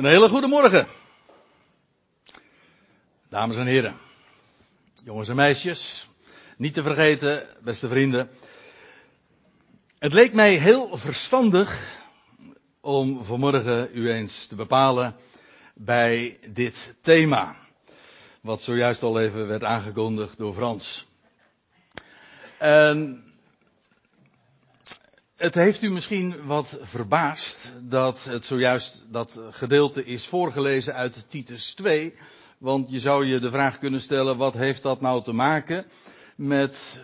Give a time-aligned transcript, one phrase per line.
[0.00, 0.86] Een hele goede morgen.
[3.28, 3.96] Dames en heren.
[5.04, 6.08] Jongens en meisjes.
[6.56, 8.30] Niet te vergeten, beste vrienden.
[9.98, 11.98] Het leek mij heel verstandig
[12.80, 15.16] om vanmorgen u eens te bepalen
[15.74, 17.56] bij dit thema.
[18.40, 21.06] Wat zojuist al even werd aangekondigd door Frans.
[22.58, 23.24] En
[25.40, 31.74] het heeft u misschien wat verbaasd dat het zojuist dat gedeelte is voorgelezen uit Titus
[31.74, 32.14] 2.
[32.58, 35.86] Want je zou je de vraag kunnen stellen, wat heeft dat nou te maken
[36.36, 37.00] met,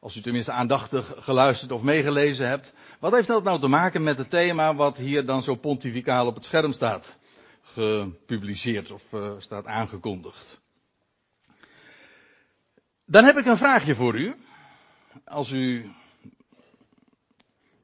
[0.00, 4.18] als u tenminste aandachtig geluisterd of meegelezen hebt, wat heeft dat nou te maken met
[4.18, 7.16] het thema wat hier dan zo pontificaal op het scherm staat
[7.62, 10.60] gepubliceerd of uh, staat aangekondigd?
[13.04, 14.34] Dan heb ik een vraagje voor u.
[15.24, 15.90] Als u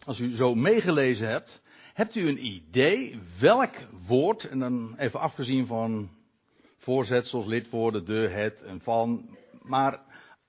[0.04, 1.62] als u zo meegelezen hebt,
[1.94, 3.74] hebt u een idee welk
[4.06, 6.10] woord, en dan even afgezien van
[6.78, 10.02] voorzetsels, lidwoorden, de, het en van, maar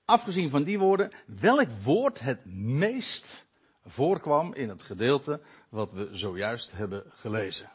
[0.04, 3.46] afgezien van die woorden, welk woord het meest
[3.84, 7.70] voorkwam in het gedeelte wat we zojuist hebben gelezen?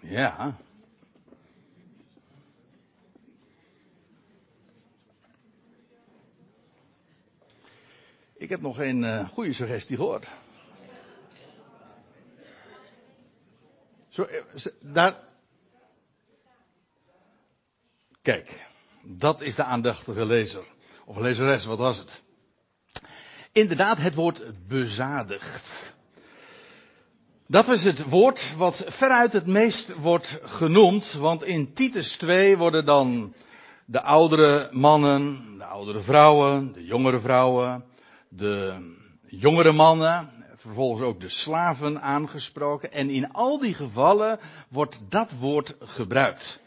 [0.00, 0.56] Ja,
[8.38, 10.28] Ik heb nog geen uh, goede suggestie gehoord.
[14.08, 14.40] Zo, eh,
[14.80, 15.16] daar.
[18.22, 18.66] Kijk,
[19.04, 20.64] dat is de aandachtige lezer.
[21.04, 22.22] Of lezeres, wat was het?
[23.52, 25.94] Inderdaad, het woord bezadigd.
[27.46, 32.84] Dat is het woord wat veruit het meest wordt genoemd, want in Titus 2 worden
[32.84, 33.34] dan
[33.84, 37.84] de oudere mannen, de oudere vrouwen, de jongere vrouwen,
[38.28, 38.90] de
[39.26, 42.92] jongere mannen, vervolgens ook de slaven aangesproken.
[42.92, 46.60] En in al die gevallen wordt dat woord gebruikt.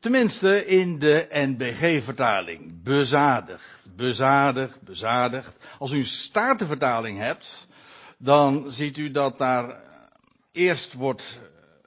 [0.00, 2.82] Tenminste in de NBG-vertaling.
[2.82, 5.56] Bezadigd, bezadigd, bezadigd.
[5.78, 7.68] Als u een staartenvertaling hebt,
[8.18, 9.80] dan ziet u dat daar
[10.52, 11.40] eerst wordt,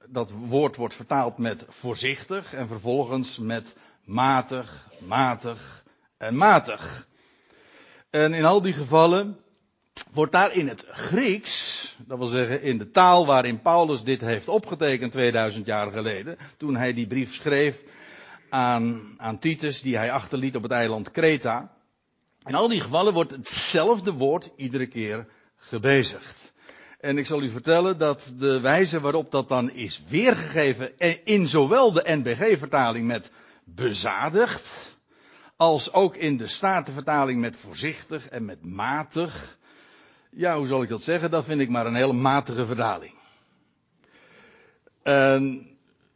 [0.08, 5.84] dat woord wordt vertaald met voorzichtig en vervolgens met matig, matig
[6.18, 7.08] en matig.
[8.12, 9.38] En in al die gevallen
[10.12, 14.48] wordt daar in het Grieks, dat wil zeggen in de taal waarin Paulus dit heeft
[14.48, 17.84] opgetekend 2000 jaar geleden, toen hij die brief schreef
[18.50, 21.72] aan, aan Titus, die hij achterliet op het eiland Kreta.
[22.46, 26.54] In al die gevallen wordt hetzelfde woord iedere keer gebezigd.
[27.00, 31.92] En ik zal u vertellen dat de wijze waarop dat dan is weergegeven in zowel
[31.92, 33.32] de NBG-vertaling met
[33.64, 34.91] bezadigd,
[35.62, 39.58] als ook in de Statenvertaling met voorzichtig en met matig.
[40.32, 41.32] Ja, hoe zal ik dat zeggen?
[41.32, 43.14] Dat vind ik maar een hele matige vertaling.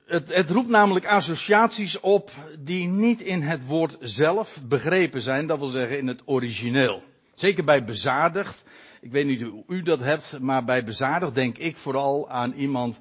[0.05, 5.57] het, het roept namelijk associaties op die niet in het woord zelf begrepen zijn, dat
[5.57, 7.03] wil zeggen in het origineel.
[7.35, 8.63] Zeker bij bezadigd.
[9.01, 12.99] Ik weet niet hoe u dat hebt, maar bij bezadigd denk ik vooral aan iemand.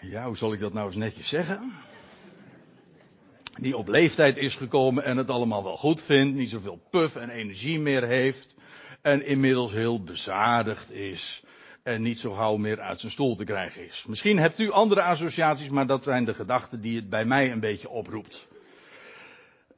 [0.00, 1.88] Ja, hoe zal ik dat nou eens netjes zeggen?
[3.60, 7.30] Die op leeftijd is gekomen en het allemaal wel goed vindt, niet zoveel puff en
[7.30, 8.56] energie meer heeft
[9.02, 11.42] en inmiddels heel bezadigd is
[11.82, 14.04] en niet zo gauw meer uit zijn stoel te krijgen is.
[14.08, 17.60] Misschien hebt u andere associaties, maar dat zijn de gedachten die het bij mij een
[17.60, 18.46] beetje oproept.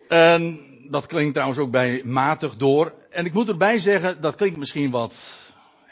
[0.08, 2.92] En dat klinkt trouwens ook bij matig door.
[3.10, 5.40] En ik moet erbij zeggen, dat klinkt misschien wat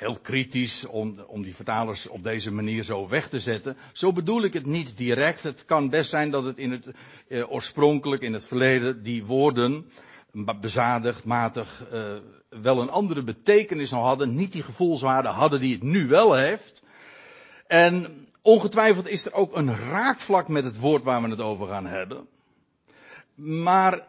[0.01, 3.77] heel kritisch om, om die vertalers op deze manier zo weg te zetten.
[3.93, 5.43] Zo bedoel ik het niet direct.
[5.43, 6.87] Het kan best zijn dat het in het
[7.29, 9.91] eh, oorspronkelijk in het verleden die woorden
[10.61, 12.13] bezadigd, matig, eh,
[12.49, 16.83] wel een andere betekenis hadden, niet die gevoelswaarde hadden die het nu wel heeft.
[17.67, 21.87] En ongetwijfeld is er ook een raakvlak met het woord waar we het over gaan
[21.87, 22.27] hebben.
[23.35, 24.07] Maar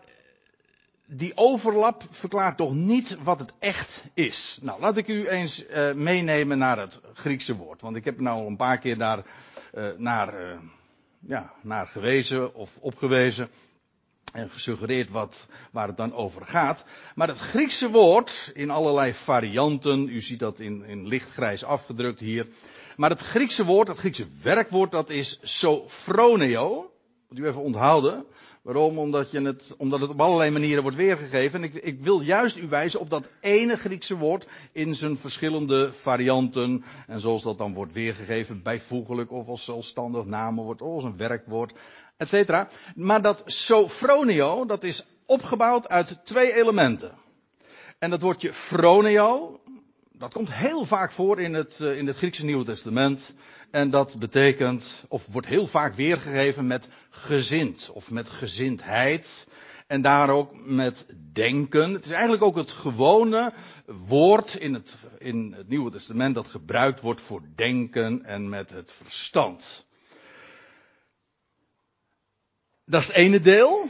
[1.14, 4.60] die overlap verklaart toch niet wat het echt is.
[4.62, 7.82] Nou, laat ik u eens uh, meenemen naar het Griekse woord.
[7.82, 9.24] Want ik heb nou al een paar keer daar,
[9.74, 10.58] uh, naar, uh,
[11.20, 13.50] ja, naar gewezen of opgewezen.
[14.34, 16.86] En gesuggereerd wat, waar het dan over gaat.
[17.16, 22.48] Maar het Griekse woord, in allerlei varianten, u ziet dat in, in lichtgrijs afgedrukt hier.
[22.96, 26.92] Maar het Griekse woord, het Griekse werkwoord, dat is sophroneo.
[27.30, 28.26] Moet u even onthouden.
[28.62, 29.00] Waarom?
[29.00, 31.64] Omdat, je het, omdat het op allerlei manieren wordt weergegeven.
[31.64, 35.94] En ik, ik, wil juist u wijzen op dat ene Griekse woord in zijn verschillende
[35.94, 36.84] varianten.
[37.08, 41.74] En zoals dat dan wordt weergegeven, bijvoeglijk of als zelfstandig naamwoord of als een werkwoord,
[42.18, 42.66] etc.
[42.96, 47.12] Maar dat sophronio, dat is opgebouwd uit twee elementen.
[48.00, 49.60] En dat woordje froneo,
[50.22, 53.36] dat komt heel vaak voor in het, eh, in het Griekse Nieuwe Testament.
[53.72, 59.48] En dat betekent, of wordt heel vaak weergegeven met gezind of met gezindheid.
[59.88, 61.94] En daar ook met denken.
[61.94, 63.54] Het is eigenlijk ook het gewone
[63.86, 68.92] woord in het, in het Nieuwe Testament dat gebruikt wordt voor denken en met het
[68.92, 69.86] verstand.
[72.86, 73.90] Dat is het ene deel.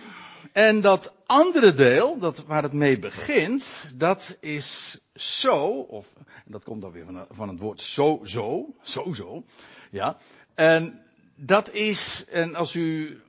[0.52, 6.14] En dat andere deel, dat waar het mee begint, dat is zo, of
[6.46, 9.44] dat komt dan weer van, van het woord zo, zo, zo, zo.
[9.92, 10.18] Ja.
[10.54, 11.02] En
[11.36, 13.22] dat is, en als u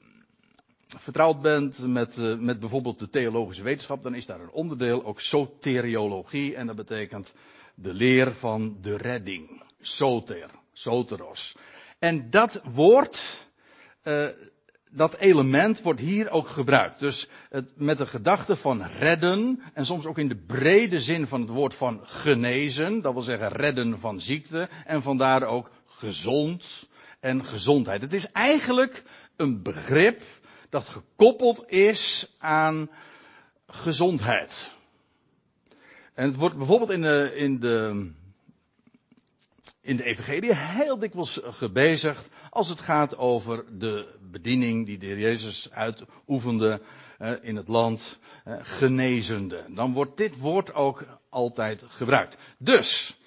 [0.87, 5.21] vertrouwd bent met, uh, met bijvoorbeeld de theologische wetenschap, dan is daar een onderdeel ook
[5.21, 6.57] soteriologie.
[6.57, 7.35] En dat betekent
[7.75, 9.63] de leer van de redding.
[9.81, 11.57] Soter, soteros.
[11.99, 13.47] En dat woord,
[14.05, 14.27] uh,
[14.95, 16.99] dat element wordt hier ook gebruikt.
[16.99, 21.41] Dus het, met de gedachte van redden, en soms ook in de brede zin van
[21.41, 26.89] het woord van genezen, dat wil zeggen redden van ziekte, en vandaar ook gezond
[27.21, 28.03] en gezondheid.
[28.03, 29.03] Het is eigenlijk
[29.37, 30.23] een begrip
[30.69, 32.91] dat gekoppeld is aan
[33.67, 34.71] gezondheid.
[36.15, 38.11] En het wordt bijvoorbeeld in de, in de,
[39.83, 45.19] in de Evangelie heel dikwijls gebezigd als het gaat over de bediening die de heer
[45.19, 46.81] Jezus uitoefende
[47.19, 49.65] eh, in het land, eh, genezende.
[49.69, 52.37] Dan wordt dit woord ook altijd gebruikt.
[52.59, 53.19] Dus,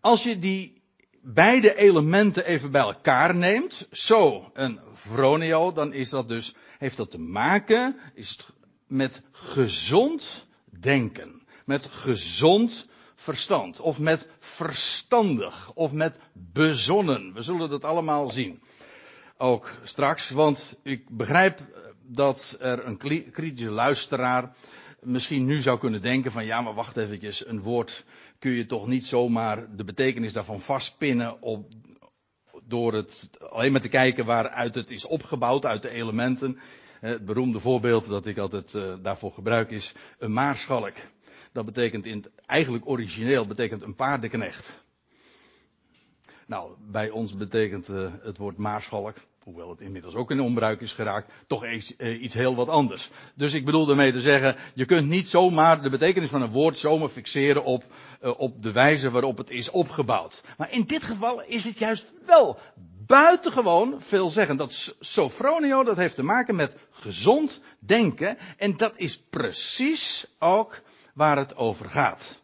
[0.00, 0.82] als je die
[1.22, 7.10] beide elementen even bij elkaar neemt, zo een vronio, dan is dat dus, heeft dat
[7.10, 8.38] te maken is
[8.86, 10.46] met gezond
[10.80, 11.42] denken.
[11.64, 13.80] Met gezond verstand.
[13.80, 14.28] Of met
[14.66, 15.72] verstandig.
[15.74, 17.32] Of met bezonnen.
[17.32, 18.62] We zullen dat allemaal zien
[19.38, 21.60] ook straks, want ik begrijp
[22.02, 22.96] dat er een
[23.32, 24.56] kritische luisteraar
[25.00, 28.04] misschien nu zou kunnen denken van ja, maar wacht eventjes, een woord
[28.38, 31.72] kun je toch niet zomaar de betekenis daarvan vastpinnen op,
[32.64, 36.58] door het alleen maar te kijken waaruit het is opgebouwd, uit de elementen.
[37.00, 40.94] Het beroemde voorbeeld dat ik altijd uh, daarvoor gebruik is een maarschalk.
[41.52, 44.84] Dat betekent in het eigenlijk origineel betekent een paardenknecht.
[46.46, 50.92] Nou, bij ons betekent uh, het woord maarschalk hoewel het inmiddels ook in onbruik is
[50.92, 53.10] geraakt, toch iets, eh, iets heel wat anders.
[53.34, 56.78] Dus ik bedoel daarmee te zeggen, je kunt niet zomaar de betekenis van een woord
[56.78, 57.84] zomaar fixeren op,
[58.22, 60.42] uh, op de wijze waarop het is opgebouwd.
[60.56, 62.58] Maar in dit geval is het juist wel
[63.06, 64.58] buitengewoon veelzeggend.
[64.58, 68.38] Dat sofronio, dat heeft te maken met gezond denken.
[68.56, 70.82] En dat is precies ook
[71.14, 72.40] waar het over gaat.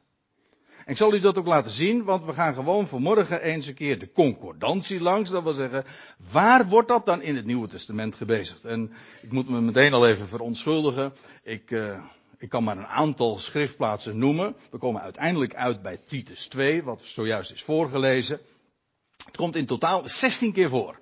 [0.86, 3.98] Ik zal u dat ook laten zien, want we gaan gewoon vanmorgen eens een keer
[3.98, 5.30] de concordantie langs.
[5.30, 5.84] Dat wil zeggen,
[6.30, 8.64] waar wordt dat dan in het Nieuwe Testament gebezigd?
[8.64, 8.92] En
[9.22, 11.12] ik moet me meteen al even verontschuldigen.
[11.42, 11.98] Ik, uh,
[12.38, 14.56] ik kan maar een aantal schriftplaatsen noemen.
[14.70, 18.40] We komen uiteindelijk uit bij Titus 2, wat zojuist is voorgelezen.
[19.24, 20.98] Het komt in totaal 16 keer voor.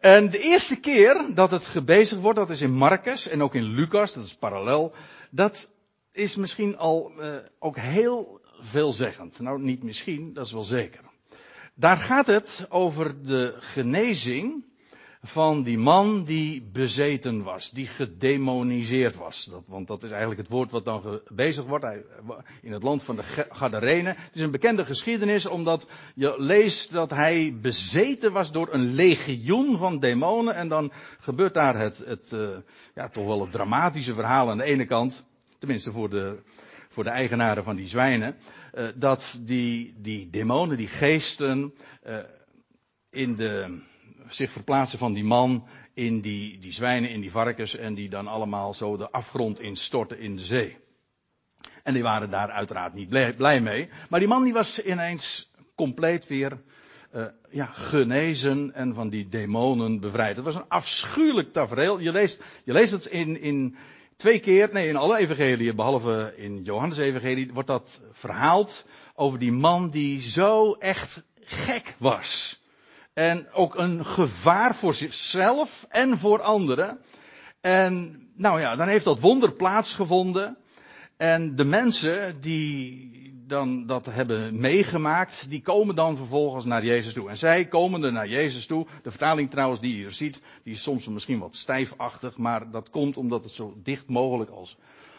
[0.00, 3.74] En de eerste keer dat het gebezigd wordt, dat is in Marcus en ook in
[3.74, 4.92] Lucas, dat is parallel.
[5.30, 5.71] Dat
[6.12, 9.40] is misschien al uh, ook heel veelzeggend.
[9.40, 11.00] Nou, niet misschien, dat is wel zeker.
[11.74, 14.64] Daar gaat het over de genezing
[15.22, 19.44] van die man die bezeten was, die gedemoniseerd was.
[19.44, 22.04] Dat, want dat is eigenlijk het woord wat dan bezig wordt hij,
[22.62, 24.14] in het land van de Gadarenen.
[24.16, 29.78] Het is een bekende geschiedenis omdat je leest dat hij bezeten was door een legioen
[29.78, 30.54] van demonen.
[30.54, 32.48] En dan gebeurt daar het, het uh,
[32.94, 35.24] ja, toch wel het dramatische verhaal aan de ene kant.
[35.62, 36.42] Tenminste voor de,
[36.88, 38.36] voor de eigenaren van die zwijnen,
[38.74, 41.74] uh, dat die, die demonen, die geesten,
[42.06, 42.18] uh,
[43.10, 43.78] in de,
[44.28, 48.26] zich verplaatsen van die man in die, die zwijnen, in die varkens en die dan
[48.26, 50.76] allemaal zo de afgrond instorten in de zee.
[51.82, 53.88] En die waren daar uiteraard niet blij, mee.
[54.08, 56.62] Maar die man die was ineens compleet weer
[57.14, 60.36] uh, ja, genezen en van die demonen bevrijd.
[60.36, 61.98] Het was een afschuwelijk tafereel.
[61.98, 63.76] Je leest, je leest het in, in,
[64.16, 69.52] Twee keer, nee, in alle evangeliën, behalve in Johannes evangelie, wordt dat verhaald over die
[69.52, 72.60] man die zo echt gek was.
[73.14, 77.00] En ook een gevaar voor zichzelf en voor anderen.
[77.60, 80.56] En nou ja, dan heeft dat wonder plaatsgevonden.
[81.16, 83.20] En de mensen die
[83.52, 87.28] dan dat hebben meegemaakt, die komen dan vervolgens naar Jezus toe.
[87.28, 88.86] En zij komen naar Jezus toe.
[89.02, 92.90] De vertaling trouwens die je hier ziet, die is soms misschien wat stijfachtig, maar dat
[92.90, 94.76] komt omdat het zo dicht mogelijk als,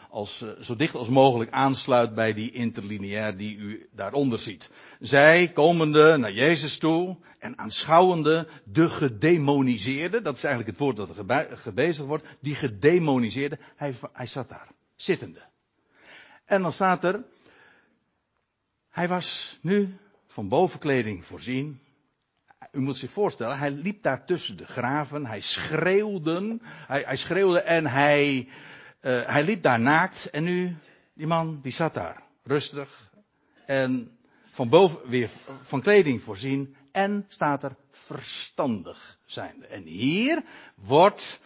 [0.09, 4.69] als uh, zo dicht als mogelijk aansluit bij die interlineair die u daaronder ziet.
[4.99, 11.17] Zij komende naar Jezus toe en aanschouwende de gedemoniseerde, dat is eigenlijk het woord dat
[11.17, 15.51] er gebezigd wordt, die gedemoniseerde, hij, hij zat daar, zittende.
[16.45, 17.23] En dan staat er,
[18.89, 19.97] Hij was nu
[20.27, 21.81] van bovenkleding voorzien.
[22.71, 27.59] U moet zich voorstellen, hij liep daar tussen de graven, hij schreeuwde, hij, hij schreeuwde
[27.59, 28.47] en hij,
[29.01, 30.29] uh, hij liep daar naakt.
[30.29, 30.75] En nu,
[31.13, 33.11] die man, die zat daar, rustig.
[33.65, 34.17] En
[34.51, 35.29] van boven weer
[35.61, 36.75] van kleding voorzien.
[36.91, 39.65] En staat er verstandig zijn.
[39.65, 40.43] En hier
[40.75, 41.41] wordt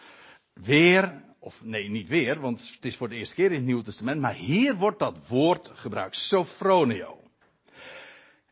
[0.52, 3.82] weer, of nee, niet weer, want het is voor de eerste keer in het Nieuwe
[3.82, 7.18] Testament, maar hier wordt dat woord gebruikt, sophronio.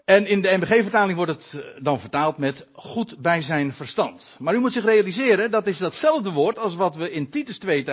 [0.04, 4.36] En in de MBG-vertaling wordt het eh, dan vertaald met goed bij zijn verstand.
[4.38, 7.84] Maar u moet zich realiseren, dat is datzelfde woord als wat we in Titus 2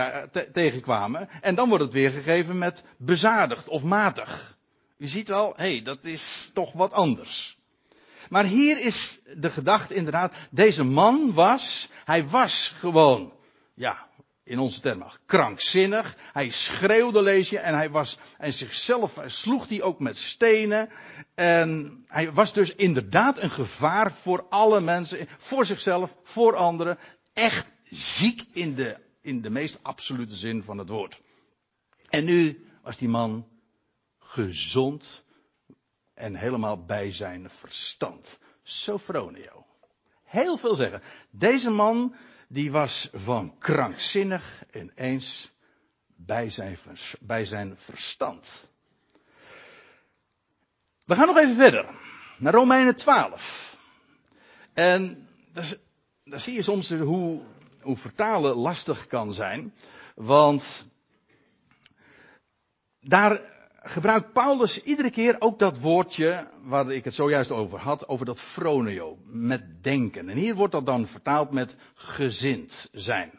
[0.53, 1.29] tegenkwamen.
[1.41, 4.57] En dan wordt het weergegeven met bezadigd of matig.
[4.97, 7.57] U ziet wel, hé, hey, dat is toch wat anders.
[8.29, 13.33] Maar hier is de gedachte inderdaad, deze man was, hij was gewoon,
[13.73, 14.07] ja,
[14.43, 16.17] in onze termen, krankzinnig.
[16.33, 20.89] Hij schreeuwde, lees je, en hij was, en zichzelf sloeg hij ook met stenen.
[21.35, 26.97] En hij was dus inderdaad een gevaar voor alle mensen, voor zichzelf, voor anderen.
[27.33, 31.21] Echt ziek in de, in de meest absolute zin van het woord.
[32.09, 33.47] En nu was die man
[34.19, 35.23] gezond
[36.13, 38.39] en helemaal bij zijn verstand.
[38.63, 39.65] Sophronio.
[40.23, 41.01] Heel veel zeggen.
[41.29, 42.15] Deze man
[42.53, 45.51] die was van krankzinnig ineens
[46.05, 46.77] bij zijn,
[47.19, 48.67] bij zijn verstand.
[51.05, 51.95] We gaan nog even verder.
[52.37, 53.77] Naar Romeinen 12.
[54.73, 55.27] En
[56.23, 57.41] daar zie je soms hoe,
[57.81, 59.73] hoe vertalen lastig kan zijn.
[60.15, 60.87] Want
[62.99, 63.52] daar
[63.83, 68.41] gebruikt Paulus iedere keer ook dat woordje waar ik het zojuist over had, over dat
[68.41, 70.29] froneo, met denken.
[70.29, 73.31] En hier wordt dat dan vertaald met gezind zijn.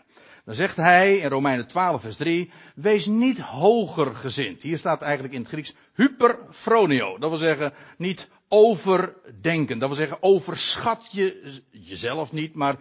[0.44, 4.62] Dan zegt hij in Romeinen 12 vers 3, wees niet hoger gezind.
[4.62, 7.18] Hier staat eigenlijk in het Grieks hyperfronio.
[7.18, 9.78] Dat wil zeggen niet overdenken.
[9.78, 12.76] Dat wil zeggen overschat je jezelf niet, maar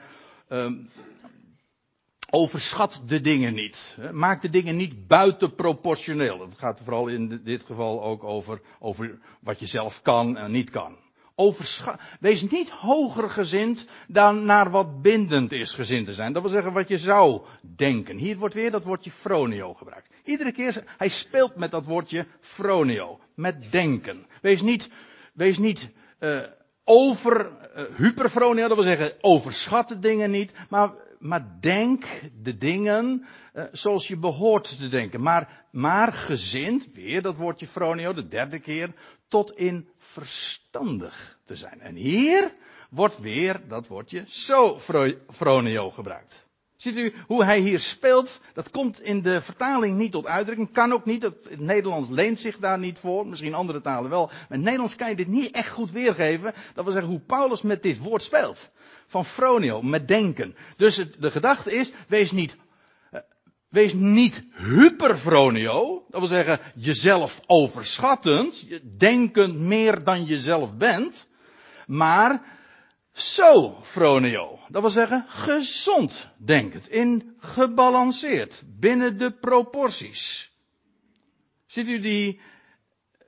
[0.49, 0.89] um,
[2.35, 3.97] overschat de dingen niet.
[4.11, 6.39] Maak de dingen niet buitenproportioneel.
[6.39, 10.69] Het gaat vooral in dit geval ook over, over wat je zelf kan en niet
[10.69, 10.97] kan.
[11.35, 16.33] Overschat, wees niet hoger gezind dan naar wat bindend is gezind te zijn.
[16.33, 18.17] Dat wil zeggen wat je zou denken.
[18.17, 20.09] Hier wordt weer dat woordje fronio gebruikt.
[20.23, 23.19] Iedere keer, hij speelt met dat woordje fronio.
[23.35, 24.25] Met denken.
[24.41, 24.89] Wees niet,
[25.33, 26.39] wees niet uh,
[26.83, 27.51] over,
[27.97, 30.53] uh, dat wil zeggen overschat de dingen niet.
[30.69, 30.91] Maar
[31.23, 32.05] maar denk
[32.41, 35.21] de dingen uh, zoals je behoort te denken.
[35.21, 38.93] Maar, maar gezind, weer dat woordje fronio, de derde keer,
[39.27, 41.81] tot in verstandig te zijn.
[41.81, 42.51] En hier
[42.89, 44.79] wordt weer dat woordje zo
[45.29, 46.42] fronio gebruikt.
[46.83, 48.39] Ziet u hoe hij hier speelt?
[48.53, 50.71] Dat komt in de vertaling niet tot uitdrukking.
[50.71, 51.23] Kan ook niet.
[51.23, 53.27] Het Nederlands leent zich daar niet voor.
[53.27, 54.25] Misschien andere talen wel.
[54.25, 56.53] Maar in het Nederlands kan je dit niet echt goed weergeven.
[56.73, 58.71] Dat wil zeggen hoe Paulus met dit woord speelt
[59.07, 60.55] van fronio, met denken.
[60.77, 62.55] Dus de gedachte is, wees niet,
[63.11, 63.19] uh,
[63.69, 71.27] wees niet hyperfronio, dat wil zeggen jezelf overschattend, denkend meer dan jezelf bent,
[71.87, 72.41] maar
[73.13, 80.51] zo fronio, dat wil zeggen gezond denkend, in gebalanceerd, binnen de proporties.
[81.65, 82.41] Ziet u die,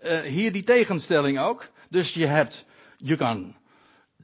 [0.03, 1.69] uh, hier die tegenstelling ook?
[1.89, 2.65] Dus je hebt,
[2.97, 3.55] je kan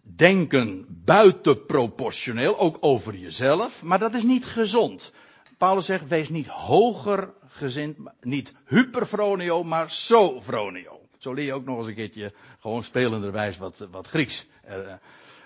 [0.02, 5.14] denken buitenproportioneel, ook over jezelf, maar dat is niet gezond.
[5.58, 11.00] Paulus zegt, wees niet hoger gezind, niet hyperfronio, maar sofronio.
[11.18, 15.00] Zo leer je ook nog eens een keertje gewoon spelenderwijs wat, wat Grieks er,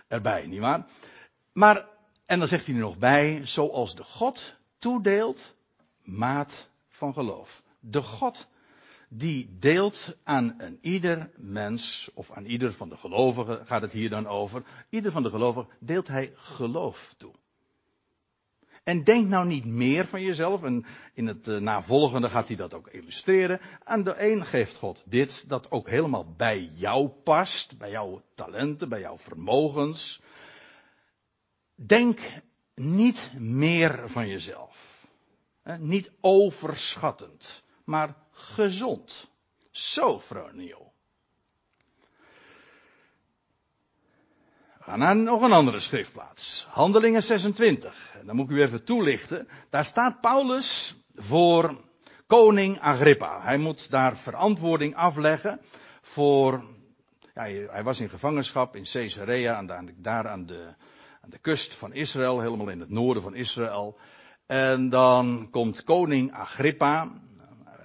[0.07, 0.85] erbij, nietwaar?
[1.53, 1.88] Maar,
[2.25, 5.55] en dan zegt hij er nog bij, zoals de God toedeelt,
[6.03, 7.63] maat van geloof.
[7.79, 8.47] De God
[9.09, 14.09] die deelt aan een ieder mens, of aan ieder van de gelovigen gaat het hier
[14.09, 17.33] dan over, ieder van de gelovigen deelt hij geloof toe.
[18.86, 22.74] En denk nou niet meer van jezelf, en in het uh, navolgende gaat hij dat
[22.74, 23.60] ook illustreren.
[23.84, 28.89] Aan de een geeft God dit, dat ook helemaal bij jou past, bij jouw talenten,
[28.89, 30.22] bij jouw vermogens.
[31.75, 32.20] Denk
[32.75, 35.08] niet meer van jezelf.
[35.80, 39.30] niet overschattend, maar gezond.
[39.72, 40.92] Sofronio.
[44.86, 46.68] Gaan naar nog een andere schriftplaats.
[46.70, 48.15] Handelingen 26.
[48.25, 49.48] Dan moet ik u even toelichten.
[49.70, 51.82] Daar staat Paulus voor
[52.27, 53.42] koning Agrippa.
[53.42, 55.62] Hij moet daar verantwoording afleggen
[56.01, 56.63] voor.
[57.34, 59.63] Ja, hij was in gevangenschap in Caesarea,
[59.96, 60.74] daar aan de,
[61.22, 63.98] aan de kust van Israël, helemaal in het noorden van Israël.
[64.46, 67.12] En dan komt koning Agrippa,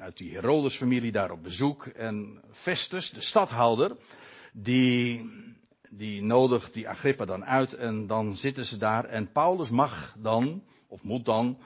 [0.00, 1.87] uit die Herodes-familie daar op bezoek.
[1.87, 3.97] En Festus, de stadhouder,
[4.52, 5.30] die,
[5.90, 7.73] die nodigt die Agrippa dan uit.
[7.73, 9.04] En dan zitten ze daar.
[9.04, 11.59] En Paulus mag dan, of moet dan,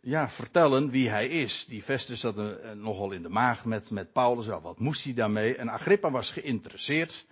[0.00, 1.64] ja, vertellen wie hij is.
[1.64, 2.36] Die Festus zat
[2.74, 4.46] nogal in de maag met, met Paulus.
[4.46, 5.56] Ja, wat moest hij daarmee?
[5.56, 7.26] En Agrippa was geïnteresseerd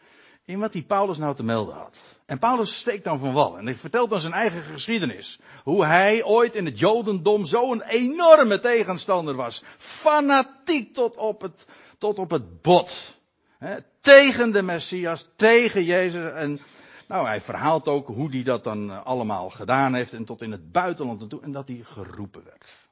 [0.45, 2.17] in wat die Paulus nou te melden had.
[2.27, 5.39] En Paulus steekt dan van wal en hij vertelt dan zijn eigen geschiedenis.
[5.65, 9.63] Hoe hij ooit in het Jodendom zo'n enorme tegenstander was.
[9.79, 11.67] Fanatiek tot op het,
[11.99, 13.19] tot op het bot.
[13.59, 16.33] He, tegen de Messias, tegen Jezus.
[16.33, 16.61] En
[17.09, 20.51] nou, hij verhaalt ook hoe hij dat dan eh, allemaal gedaan heeft en tot in
[20.51, 21.43] het buitenland en toe.
[21.43, 22.89] En dat hij geroepen werd.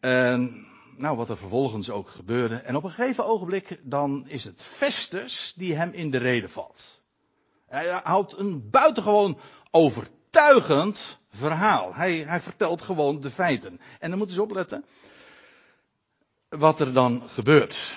[0.00, 0.66] En
[0.96, 2.54] nou, wat er vervolgens ook gebeurde.
[2.54, 7.02] En op een gegeven ogenblik, dan is het Festus die hem in de reden valt.
[7.66, 9.38] Hij houdt een buitengewoon
[9.70, 11.94] overtuigend verhaal.
[11.94, 13.80] Hij, hij vertelt gewoon de feiten.
[13.98, 14.84] En dan moeten ze opletten
[16.48, 17.96] wat er dan gebeurt.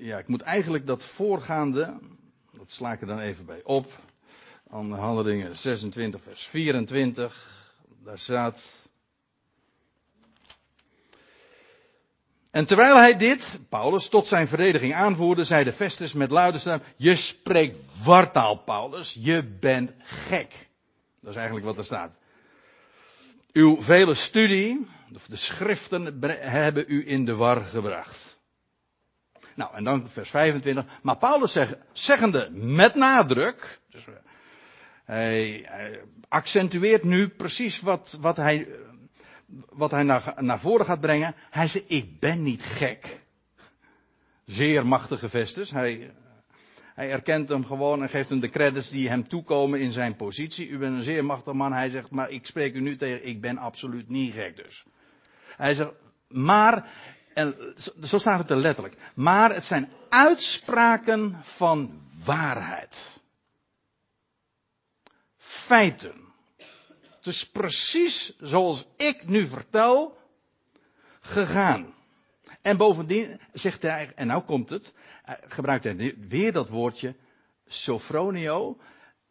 [0.00, 1.98] Ja, ik moet eigenlijk dat voorgaande,
[2.52, 3.92] dat sla ik er dan even bij op.
[4.70, 7.56] Aan handelingen 26 vers 24.
[8.04, 8.88] Daar staat,
[12.50, 16.80] En terwijl hij dit, Paulus, tot zijn verdediging aanvoerde, zei de Festus met luide stem,
[16.96, 20.68] je spreekt wartaal, Paulus, je bent gek.
[21.20, 22.12] Dat is eigenlijk wat er staat.
[23.52, 28.27] Uw vele studie, of de schriften, hebben u in de war gebracht.
[29.58, 30.84] Nou, en dan vers 25.
[31.02, 34.14] Maar Paulus zegt, zeggende met nadruk, dus eh,
[35.04, 38.68] hij, accentueert nu precies wat, wat hij
[39.68, 41.34] wat hij naar, naar voren gaat brengen.
[41.50, 43.20] Hij zegt, ik ben niet gek.
[44.44, 45.70] Zeer machtige Vestus.
[45.70, 46.10] Hij,
[46.94, 50.68] hij erkent hem gewoon en geeft hem de credits die hem toekomen in zijn positie.
[50.68, 51.72] U bent een zeer machtig man.
[51.72, 54.84] Hij zegt, maar ik spreek u nu tegen, ik ben absoluut niet gek dus.
[55.56, 55.92] Hij zegt,
[56.28, 56.90] maar,
[57.38, 58.96] en zo staat het er letterlijk.
[59.14, 63.20] Maar het zijn uitspraken van waarheid.
[65.36, 66.26] Feiten.
[67.02, 70.18] Het is precies zoals ik nu vertel
[71.20, 71.94] gegaan.
[72.62, 74.94] En bovendien zegt hij, en nou komt het,
[75.48, 77.16] gebruikt hij weer dat woordje
[77.66, 78.78] sofronio.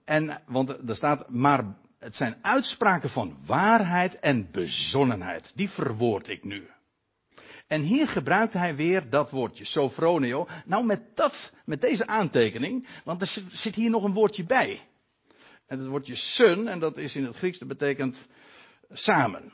[0.05, 5.51] En, want er staat, maar het zijn uitspraken van waarheid en bezonnenheid.
[5.55, 6.69] Die verwoord ik nu.
[7.67, 10.47] En hier gebruikt hij weer dat woordje, sofronio.
[10.65, 14.79] Nou, met dat, met deze aantekening, want er zit, hier nog een woordje bij.
[15.65, 18.27] En het woordje sun, en dat is in het Grieks, dat betekent
[18.91, 19.51] samen.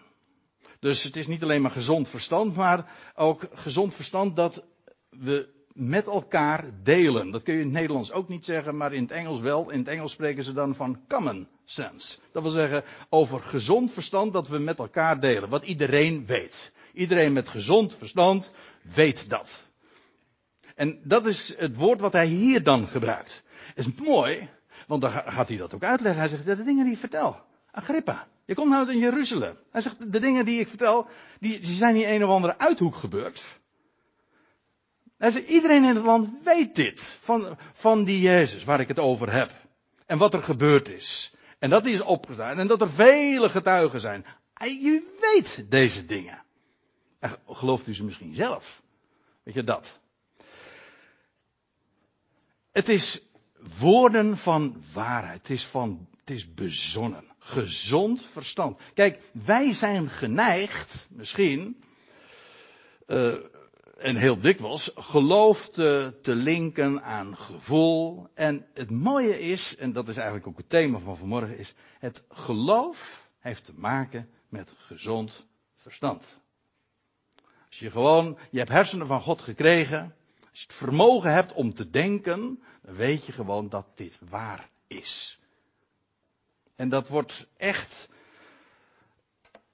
[0.80, 4.64] Dus het is niet alleen maar gezond verstand, maar ook gezond verstand dat
[5.10, 7.32] we met elkaar delen.
[7.32, 9.70] Dat kun je in het Nederlands ook niet zeggen, maar in het Engels wel.
[9.70, 12.18] In het Engels spreken ze dan van common sense.
[12.32, 15.50] Dat wil zeggen over gezond verstand dat we met elkaar delen.
[15.50, 16.72] Wat iedereen weet.
[16.94, 18.52] Iedereen met gezond verstand
[18.82, 19.64] weet dat.
[20.76, 23.44] En dat is het woord wat hij hier dan gebruikt.
[23.76, 24.50] Is mooi,
[24.88, 26.22] want dan gaat hij dat ook uitleggen.
[26.22, 27.42] Hij zegt, de dingen die ik vertel.
[27.72, 29.58] Agrippa, je komt nou uit in Jeruzalem.
[29.72, 31.08] Hij zegt, de dingen die ik vertel,
[31.40, 33.44] die, die zijn niet een of andere uithoek gebeurd.
[35.18, 37.18] Hij zegt, iedereen in het land weet dit.
[37.20, 39.52] Van, van die Jezus waar ik het over heb.
[40.06, 41.34] En wat er gebeurd is.
[41.60, 42.60] En dat is opgestaan.
[42.60, 44.26] En dat er vele getuigen zijn.
[44.82, 46.43] U weet deze dingen.
[47.48, 48.84] Gelooft u ze misschien zelf?
[49.44, 50.00] Weet je dat?
[52.72, 53.22] Het is
[53.80, 55.38] woorden van waarheid.
[55.38, 57.32] Het is van, het is bezonnen.
[57.40, 58.80] Gezond verstand.
[58.94, 61.84] Kijk, wij zijn geneigd, misschien,
[63.08, 63.36] uh,
[63.98, 68.28] en heel dikwijls, geloof te, te linken aan gevoel.
[68.34, 72.24] En het mooie is, en dat is eigenlijk ook het thema van vanmorgen, is het
[72.30, 76.42] geloof heeft te maken met gezond verstand.
[77.74, 80.16] Als je gewoon, je hebt hersenen van God gekregen,
[80.50, 84.70] als je het vermogen hebt om te denken, dan weet je gewoon dat dit waar
[84.88, 85.40] is.
[86.76, 88.10] En dat wordt echt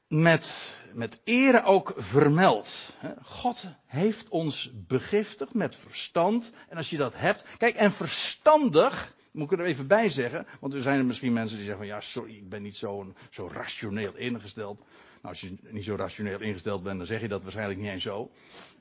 [0.07, 2.93] met, met ere ook vermeld.
[3.21, 6.51] God heeft ons begiftigd met verstand.
[6.69, 7.45] En als je dat hebt.
[7.57, 9.15] Kijk, en verstandig.
[9.31, 10.47] Moet ik er even bij zeggen.
[10.59, 13.13] Want er zijn er misschien mensen die zeggen van ja, sorry, ik ben niet zo,
[13.29, 14.83] zo rationeel ingesteld.
[15.21, 18.03] Nou, als je niet zo rationeel ingesteld bent, dan zeg je dat waarschijnlijk niet eens
[18.03, 18.31] zo.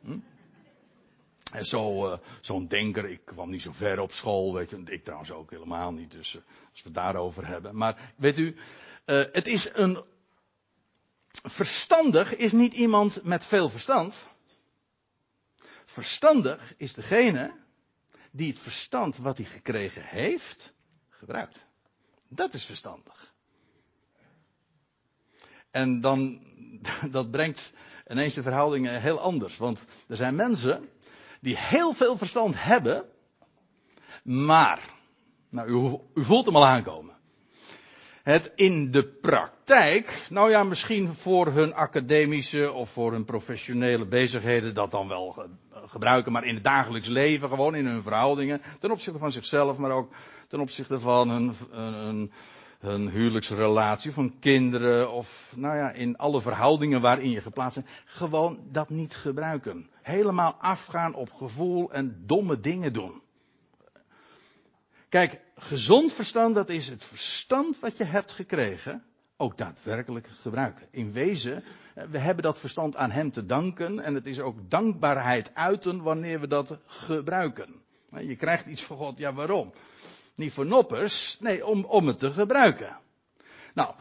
[0.00, 0.18] Hm?
[1.52, 5.04] En zo, uh, zo'n denker, ik kwam niet zo ver op school, weet je, ik
[5.04, 7.76] trouwens ook helemaal niet, dus uh, als we het daarover hebben.
[7.76, 8.56] Maar weet u,
[9.06, 10.04] uh, het is een,
[11.30, 14.28] verstandig is niet iemand met veel verstand.
[15.84, 17.52] Verstandig is degene
[18.30, 20.74] die het verstand wat hij gekregen heeft,
[21.08, 21.66] gebruikt.
[22.28, 23.27] Dat is verstandig.
[25.70, 26.42] En dan,
[27.10, 27.72] dat brengt
[28.06, 29.56] ineens de verhoudingen heel anders.
[29.56, 30.88] Want er zijn mensen
[31.40, 33.04] die heel veel verstand hebben,
[34.22, 34.80] maar,
[35.48, 35.68] nou
[36.14, 37.16] u, voelt hem al aankomen.
[38.22, 44.74] Het in de praktijk, nou ja, misschien voor hun academische of voor hun professionele bezigheden
[44.74, 45.48] dat dan wel
[45.86, 49.90] gebruiken, maar in het dagelijks leven, gewoon in hun verhoudingen, ten opzichte van zichzelf, maar
[49.90, 50.12] ook
[50.48, 52.32] ten opzichte van hun, hun, hun
[52.80, 58.88] huwelijksrelatie, van kinderen of, nou ja, in alle verhoudingen waarin je geplaatst bent, gewoon dat
[58.88, 59.90] niet gebruiken.
[60.02, 63.22] Helemaal afgaan op gevoel en domme dingen doen.
[65.08, 69.04] Kijk, gezond verstand, dat is het verstand wat je hebt gekregen,
[69.36, 70.86] ook daadwerkelijk gebruiken.
[70.90, 71.64] In wezen,
[72.10, 76.40] we hebben dat verstand aan Hem te danken en het is ook dankbaarheid uiten wanneer
[76.40, 77.74] we dat gebruiken.
[78.20, 79.72] Je krijgt iets van God, ja waarom?
[80.38, 82.98] Niet voor noppers, nee, om, om het te gebruiken.
[83.74, 83.94] Nou,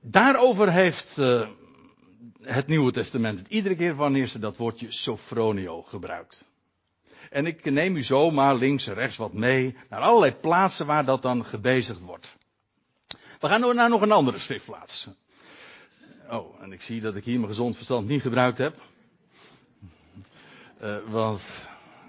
[0.00, 1.48] daarover heeft uh,
[2.42, 6.44] het Nieuwe Testament het iedere keer wanneer ze dat woordje sofronio gebruikt.
[7.30, 11.22] En ik neem u zomaar links en rechts wat mee naar allerlei plaatsen waar dat
[11.22, 12.36] dan gebezigd wordt.
[13.40, 15.08] We gaan naar nog een andere schriftplaats.
[16.30, 18.74] Oh, en ik zie dat ik hier mijn gezond verstand niet gebruikt heb.
[20.82, 21.48] Uh, want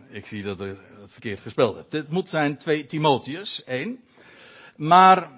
[0.09, 1.91] ik zie dat ik het verkeerd gespeeld heb.
[1.91, 4.03] Dit moet zijn 2 Timotheus 1.
[4.75, 5.31] Maar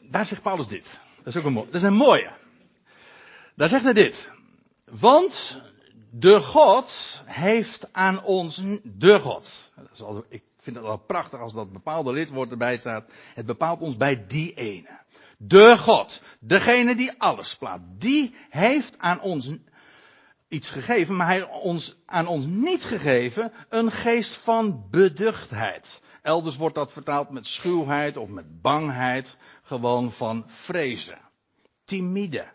[0.00, 1.00] daar zegt Paulus dit.
[1.16, 2.30] Dat is ook een, mooi, dat is een mooie.
[3.54, 4.32] Daar zegt hij dit.
[4.84, 5.60] Want
[6.10, 9.70] de God heeft aan ons, de God.
[10.28, 13.10] ik vind het wel prachtig als dat bepaalde lidwoord erbij staat.
[13.34, 14.98] Het bepaalt ons bij die ene.
[15.38, 19.50] De God, degene die alles plaat, die heeft aan ons
[20.50, 26.02] iets gegeven, maar hij ons, aan ons niet gegeven een geest van beduchtheid.
[26.22, 31.18] Elders wordt dat vertaald met schuwheid of met bangheid, gewoon van vrezen.
[31.84, 32.46] Timide.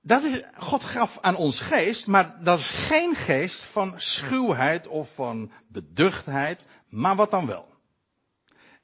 [0.00, 5.14] Dat is, God gaf aan ons geest, maar dat is geen geest van schuwheid of
[5.14, 7.68] van beduchtheid, maar wat dan wel?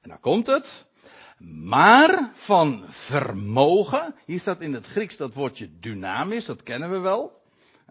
[0.00, 0.86] En dan komt het,
[1.38, 4.14] maar van vermogen.
[4.26, 7.42] Hier staat in het Grieks dat woordje dynamisch, dat kennen we wel.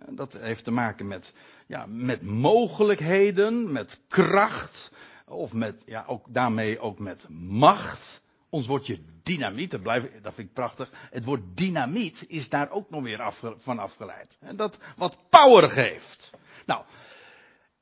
[0.10, 1.34] Dat heeft te maken met,
[1.68, 4.92] ja, met mogelijkheden, met kracht,
[5.26, 8.22] of met, ja, ook daarmee ook met macht.
[8.50, 10.90] Ons woordje dynamiet, dat, blijf, dat vind ik prachtig.
[11.10, 14.38] Het woord dynamiet is daar ook nog weer van afgeleid.
[14.40, 16.32] En dat wat power geeft.
[16.66, 16.84] Nou,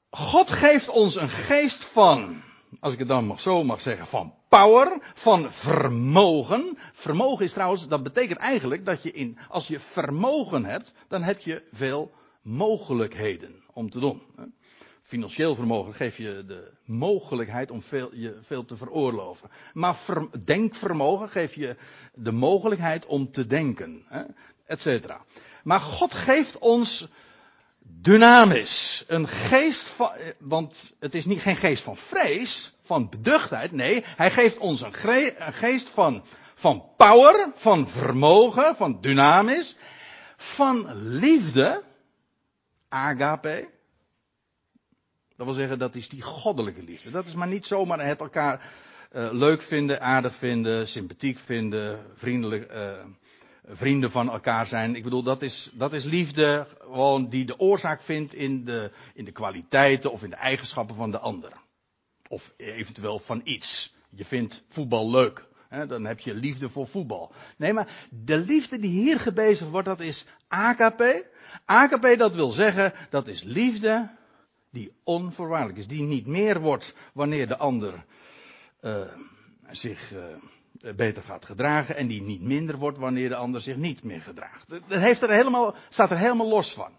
[0.09, 2.41] God geeft ons een geest van,
[2.79, 6.77] als ik het dan mag, zo mag zeggen, van power, van vermogen.
[6.93, 11.39] Vermogen is trouwens, dat betekent eigenlijk dat je in, als je vermogen hebt, dan heb
[11.39, 12.11] je veel
[12.41, 14.21] mogelijkheden om te doen.
[15.01, 19.49] Financieel vermogen geeft je de mogelijkheid om veel, je veel te veroorloven.
[19.73, 21.75] Maar ver, denkvermogen geeft je
[22.13, 24.05] de mogelijkheid om te denken,
[24.65, 25.21] et cetera.
[25.63, 27.07] Maar God geeft ons
[28.01, 29.03] dynamisch.
[29.07, 33.71] Een geest van, want het is niet, geen geest van vrees, van beduchtheid.
[33.71, 34.93] Nee, hij geeft ons een,
[35.53, 36.23] geest van,
[36.55, 39.77] van power, van vermogen, van dynamisch,
[40.37, 41.83] van liefde,
[42.89, 43.69] agape.
[45.35, 47.11] Dat wil zeggen, dat is die goddelijke liefde.
[47.11, 48.71] Dat is maar niet zomaar het elkaar
[49.11, 52.91] uh, leuk vinden, aardig vinden, sympathiek vinden, vriendelijk, uh,
[53.71, 54.95] vrienden van elkaar zijn.
[54.95, 59.25] Ik bedoel, dat is, dat is liefde gewoon die de oorzaak vindt in de, in
[59.25, 61.51] de kwaliteiten of in de eigenschappen van de ander.
[62.27, 63.95] Of eventueel van iets.
[64.09, 65.49] Je vindt voetbal leuk.
[65.69, 67.31] Hè, dan heb je liefde voor voetbal.
[67.57, 71.25] Nee, maar de liefde die hier gebezigd wordt, dat is AKP.
[71.65, 74.09] AKP, dat wil zeggen, dat is liefde
[74.71, 75.87] die onvoorwaardelijk is.
[75.87, 78.05] Die niet meer wordt wanneer de ander
[78.81, 79.01] uh,
[79.69, 80.19] zich uh,
[80.95, 81.95] beter gaat gedragen.
[81.95, 84.69] En die niet minder wordt wanneer de ander zich niet meer gedraagt.
[84.69, 86.93] Dat heeft er helemaal, staat er helemaal los van.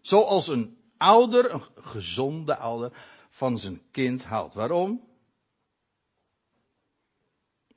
[0.00, 2.92] Zoals een ouder, een gezonde ouder,
[3.30, 4.54] van zijn kind houdt.
[4.54, 5.12] Waarom?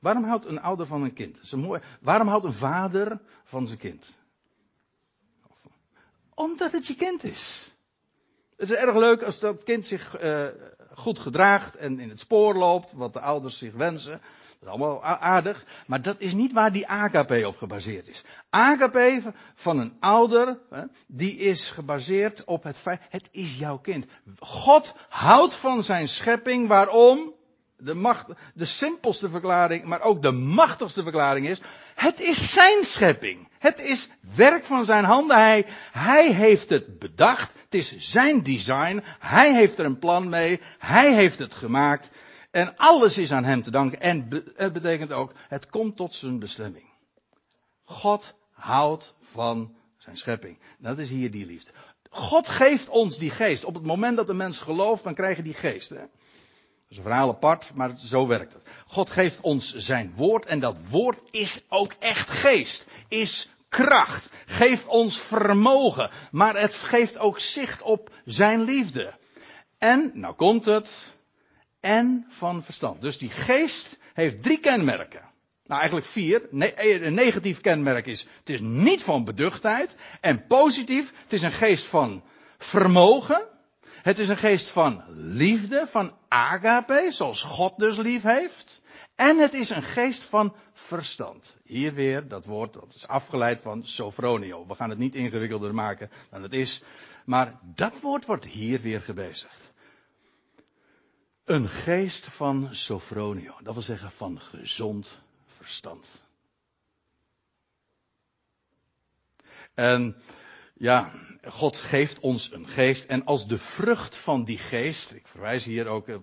[0.00, 1.52] Waarom houdt een ouder van een kind?
[1.52, 1.80] Een mooi.
[2.00, 4.16] Waarom houdt een vader van zijn kind?
[6.34, 7.72] Omdat het je kind is.
[8.56, 10.46] Het is erg leuk als dat kind zich uh,
[10.94, 14.20] goed gedraagt en in het spoor loopt, wat de ouders zich wensen.
[14.60, 18.24] Dat is allemaal aardig, maar dat is niet waar die AKP op gebaseerd is.
[18.50, 18.98] AKP
[19.54, 20.58] van een ouder,
[21.06, 24.06] die is gebaseerd op het feit, het is jouw kind.
[24.38, 27.36] God houdt van zijn schepping, waarom?
[27.76, 31.60] De, macht, de simpelste verklaring, maar ook de machtigste verklaring is,
[31.94, 33.48] het is zijn schepping.
[33.58, 35.36] Het is werk van zijn handen.
[35.36, 37.52] Hij, hij heeft het bedacht.
[37.64, 39.02] Het is zijn design.
[39.18, 40.60] Hij heeft er een plan mee.
[40.78, 42.10] Hij heeft het gemaakt.
[42.50, 44.00] En alles is aan hem te danken.
[44.00, 46.86] En het betekent ook, het komt tot zijn bestemming.
[47.84, 50.58] God houdt van zijn schepping.
[50.78, 51.70] Dat is hier die liefde.
[52.10, 53.64] God geeft ons die geest.
[53.64, 55.88] Op het moment dat een mens gelooft, dan krijg je die geest.
[55.88, 55.96] Hè?
[55.96, 56.08] Dat
[56.88, 58.62] is een verhaal apart, maar zo werkt het.
[58.86, 62.86] God geeft ons zijn woord en dat woord is ook echt geest.
[63.08, 64.30] Is kracht.
[64.46, 66.10] Geeft ons vermogen.
[66.30, 69.14] Maar het geeft ook zicht op zijn liefde.
[69.78, 71.17] En, nou komt het,
[71.80, 73.00] en van verstand.
[73.00, 75.20] Dus die geest heeft drie kenmerken.
[75.64, 76.48] Nou, eigenlijk vier.
[76.50, 79.96] Eh, een negatief kenmerk is, het is niet van beduchtheid.
[80.20, 82.22] En positief, het is een geest van
[82.58, 83.46] vermogen.
[84.02, 88.82] Het is een geest van liefde, van agape, zoals God dus lief heeft.
[89.14, 91.56] En het is een geest van verstand.
[91.64, 94.66] Hier weer, dat woord, dat is afgeleid van sofronio.
[94.66, 96.82] We gaan het niet ingewikkelder maken dan het is.
[97.24, 99.67] Maar dat woord wordt hier weer gebezigd.
[101.48, 103.54] Een geest van sofronio.
[103.62, 106.08] Dat wil zeggen van gezond verstand.
[109.74, 110.16] En
[110.74, 113.04] ja, God geeft ons een geest.
[113.04, 115.12] En als de vrucht van die geest.
[115.12, 116.16] Ik verwijs hier ook, eh,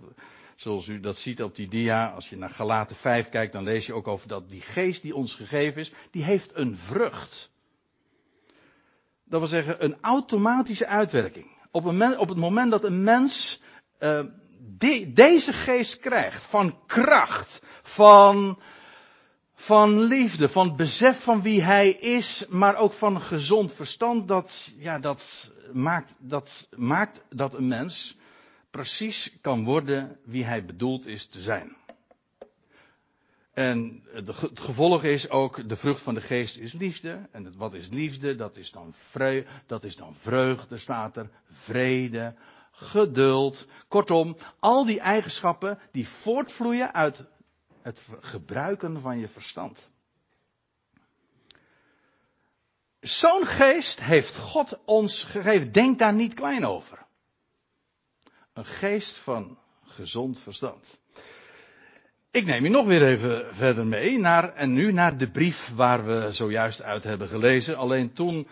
[0.56, 2.08] zoals u dat ziet op die dia.
[2.08, 5.16] Als je naar Galaten 5 kijkt, dan lees je ook over dat die geest die
[5.16, 5.92] ons gegeven is.
[6.12, 7.52] Die heeft een vrucht.
[9.24, 11.48] Dat wil zeggen, een automatische uitwerking.
[11.72, 13.62] Op, een, op het moment dat een mens
[14.00, 14.26] uh,
[15.08, 16.44] deze geest krijgt.
[16.46, 17.62] Van kracht.
[17.82, 18.60] Van
[19.66, 25.00] van liefde, van besef van wie hij is, maar ook van gezond verstand, dat, ja,
[25.00, 28.18] dat, maakt, dat maakt dat een mens
[28.72, 31.76] precies kan worden wie hij bedoeld is te zijn.
[33.54, 37.28] En het gevolg is ook, de vrucht van de geest is liefde.
[37.32, 38.36] En wat is liefde?
[38.36, 42.36] Dat is dan, vreu, dat is dan vreugde, staat er, vrede,
[42.76, 43.68] geduld.
[43.88, 47.24] Kortom, al die eigenschappen die voortvloeien uit
[47.82, 49.90] het gebruiken van je verstand.
[53.00, 55.72] Zo'n geest heeft God ons gegeven.
[55.72, 57.06] Denk daar niet klein over.
[58.54, 61.00] Een geest van gezond verstand.
[62.32, 66.06] Ik neem je nog weer even verder mee naar, en nu naar de brief waar
[66.06, 67.78] we zojuist uit hebben gelezen.
[67.78, 68.48] Alleen toen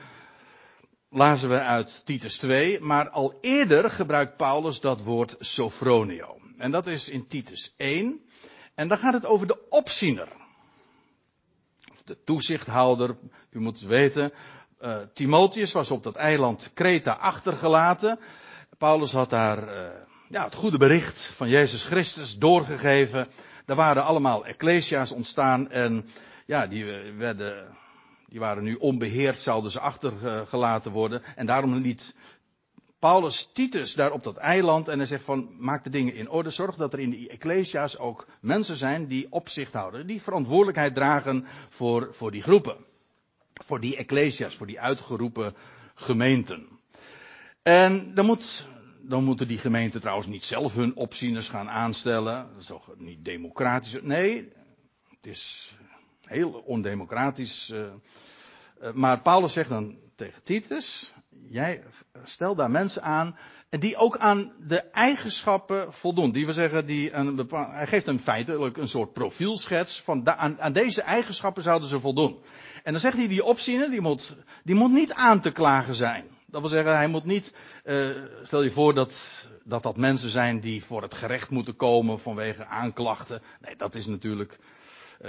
[1.13, 6.37] lazen we uit Titus 2, maar al eerder gebruikt Paulus dat woord sofronio.
[6.57, 8.21] En dat is in Titus 1.
[8.75, 10.27] En dan gaat het over de opziener.
[12.05, 13.17] De toezichthouder.
[13.49, 14.31] U moet weten,
[14.81, 18.19] uh, Timotheus was op dat eiland Kreta achtergelaten.
[18.77, 19.89] Paulus had daar uh,
[20.29, 23.27] ja, het goede bericht van Jezus Christus doorgegeven.
[23.65, 26.05] Er waren allemaal ecclesia's ontstaan en
[26.45, 26.85] ja, die
[27.17, 27.77] werden,
[28.33, 31.21] die waren nu onbeheerd, zouden ze achtergelaten worden.
[31.35, 32.15] En daarom liet
[32.99, 36.49] Paulus Titus daar op dat eiland en hij zegt van maak de dingen in orde.
[36.49, 40.07] Zorg dat er in die ecclesia's ook mensen zijn die opzicht houden.
[40.07, 42.77] Die verantwoordelijkheid dragen voor, voor die groepen.
[43.53, 45.55] Voor die ecclesia's, voor die uitgeroepen
[45.95, 46.67] gemeenten.
[47.63, 48.67] En dan, moet,
[49.01, 52.49] dan moeten die gemeenten trouwens niet zelf hun opzieners gaan aanstellen.
[52.51, 54.01] Dat is toch niet democratisch.
[54.01, 54.51] Nee,
[55.09, 55.75] het is
[56.27, 57.71] heel ondemocratisch.
[57.73, 61.13] Uh, maar Paulus zegt dan tegen Titus,
[61.49, 61.83] jij
[62.23, 63.37] stel daar mensen aan
[63.69, 66.31] en die ook aan de eigenschappen voldoen.
[66.31, 71.01] Die we zeggen, die een hij geeft hem feitelijk een soort profielschets van aan, deze
[71.01, 72.37] eigenschappen zouden ze voldoen.
[72.83, 76.25] En dan zegt hij die opziener, die moet, die moet niet aan te klagen zijn.
[76.45, 77.55] Dat wil zeggen, hij moet niet,
[77.85, 78.09] uh,
[78.43, 82.65] stel je voor dat, dat dat mensen zijn die voor het gerecht moeten komen vanwege
[82.65, 83.41] aanklachten.
[83.61, 84.59] Nee, dat is natuurlijk,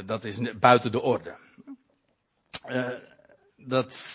[0.05, 1.37] dat is buiten de orde.
[2.69, 2.89] Uh,
[3.57, 4.09] dat,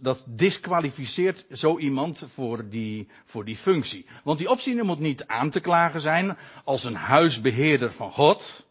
[0.00, 4.06] dat disqualificeert zo iemand voor die, voor die functie.
[4.24, 8.66] Want die opziener moet niet aan te klagen zijn als een huisbeheerder van God.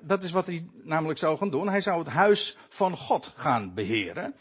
[0.00, 1.68] Dat is wat hij namelijk zou gaan doen.
[1.68, 4.34] Hij zou het huis van God gaan beheren.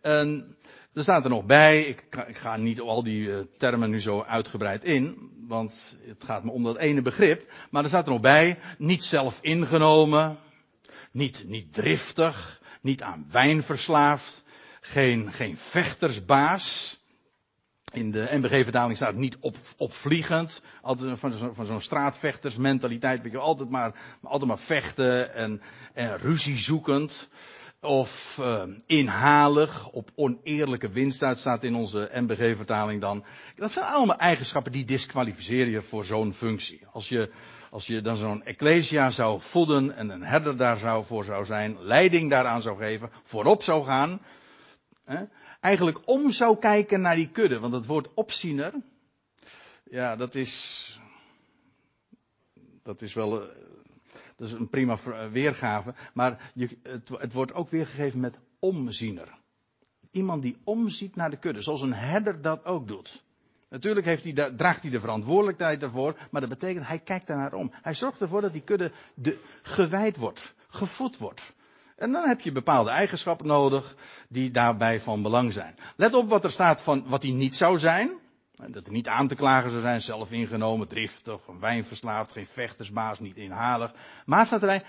[0.00, 0.56] En
[0.94, 4.00] er staat er nog bij, ik, ik ga niet op al die uh, termen nu
[4.00, 7.52] zo uitgebreid in, want het gaat me om dat ene begrip.
[7.70, 10.38] Maar er staat er nog bij, niet zelf ingenomen,
[11.10, 14.44] niet, niet driftig, niet aan wijn verslaafd,
[14.80, 17.00] geen, geen vechtersbaas.
[17.92, 20.62] In de NBG-vertaling staat niet op, opvliegend.
[20.82, 23.22] Altijd van, van zo'n straatvechtersmentaliteit.
[23.22, 27.28] Weet je, altijd maar, altijd maar vechten en, en ruzie zoekend.
[27.84, 33.24] Of uh, inhalig, op oneerlijke winst uit staat in onze NBG-vertaling dan.
[33.56, 36.86] Dat zijn allemaal eigenschappen die disqualificeren je voor zo'n functie.
[36.92, 37.32] Als je,
[37.70, 41.76] als je dan zo'n ecclesia zou voeden en een herder daar zou voor zou zijn,
[41.80, 44.20] leiding daaraan zou geven, voorop zou gaan,
[45.04, 45.24] hè,
[45.60, 47.60] eigenlijk om zou kijken naar die kudde.
[47.60, 48.72] Want het woord opziener,
[49.84, 51.00] ja, dat is,
[52.82, 53.48] Dat is wel, uh,
[54.42, 54.98] dat is een prima
[55.30, 55.94] weergave.
[56.14, 56.78] Maar je,
[57.18, 59.28] het, wordt ook weergegeven met omziener.
[60.10, 63.24] Iemand die omziet naar de kudde, zoals een herder dat ook doet.
[63.68, 67.72] Natuurlijk heeft hij, draagt hij de verantwoordelijkheid daarvoor, maar dat betekent hij kijkt naar om.
[67.72, 71.54] Hij zorgt ervoor dat die kudde de, gewijd wordt, gevoed wordt.
[71.96, 73.96] En dan heb je bepaalde eigenschappen nodig
[74.28, 75.74] die daarbij van belang zijn.
[75.96, 78.20] Let op wat er staat van wat hij niet zou zijn.
[78.68, 83.36] Dat hij niet aan te klagen zou zijn, zelf ingenomen, driftig, wijnverslaafd, geen vechtersbaas, niet
[83.36, 83.92] inhalig.
[84.26, 84.82] Maar staat erbij,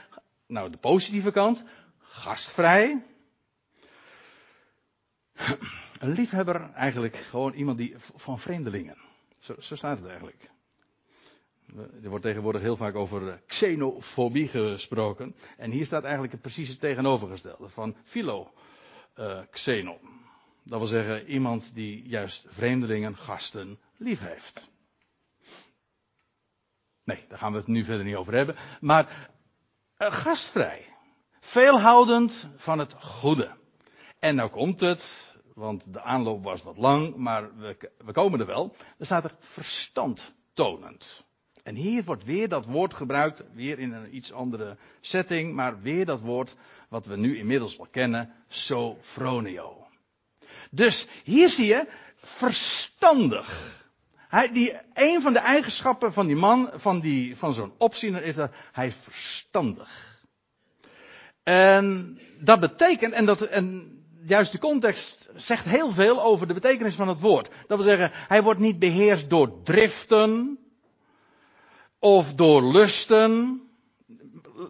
[0.47, 1.63] nou de positieve kant,
[1.99, 3.03] gastvrij.
[5.97, 8.97] Een liefhebber eigenlijk gewoon iemand die van vreemdelingen.
[9.39, 10.51] Zo, zo staat het eigenlijk.
[12.03, 15.35] Er wordt tegenwoordig heel vaak over eh, xenofobie gesproken.
[15.57, 18.53] En hier staat eigenlijk het precieze tegenovergestelde van philo
[19.15, 19.99] uh, xeno.
[20.63, 24.71] Dat wil zeggen iemand die juist vreemdelingen, gasten lief heeft.
[27.03, 28.55] Nee, daar gaan we het nu verder niet over hebben.
[28.81, 29.29] Maar
[29.97, 30.85] uh, gastvrij.
[31.39, 33.51] Veelhoudend van het goede.
[34.19, 38.45] En nou komt het, want de aanloop was wat lang, maar we, we komen er
[38.45, 38.75] wel.
[38.97, 41.23] Er staat er verstand tonend.
[41.63, 46.05] En hier wordt weer dat woord gebruikt, weer in een iets andere setting, maar weer
[46.05, 46.55] dat woord
[46.89, 49.82] wat we nu inmiddels wel kennen, sofronio.
[50.75, 53.81] Dus hier zie je verstandig.
[54.15, 58.51] Hij, die, een van de eigenschappen van die man, van, van zo'n opziener, is dat
[58.71, 60.21] hij verstandig.
[61.43, 66.95] En dat betekent, en, dat, en juist de context zegt heel veel over de betekenis
[66.95, 67.49] van het woord.
[67.67, 70.57] Dat wil zeggen, hij wordt niet beheerst door driften,
[71.99, 73.61] of door lusten.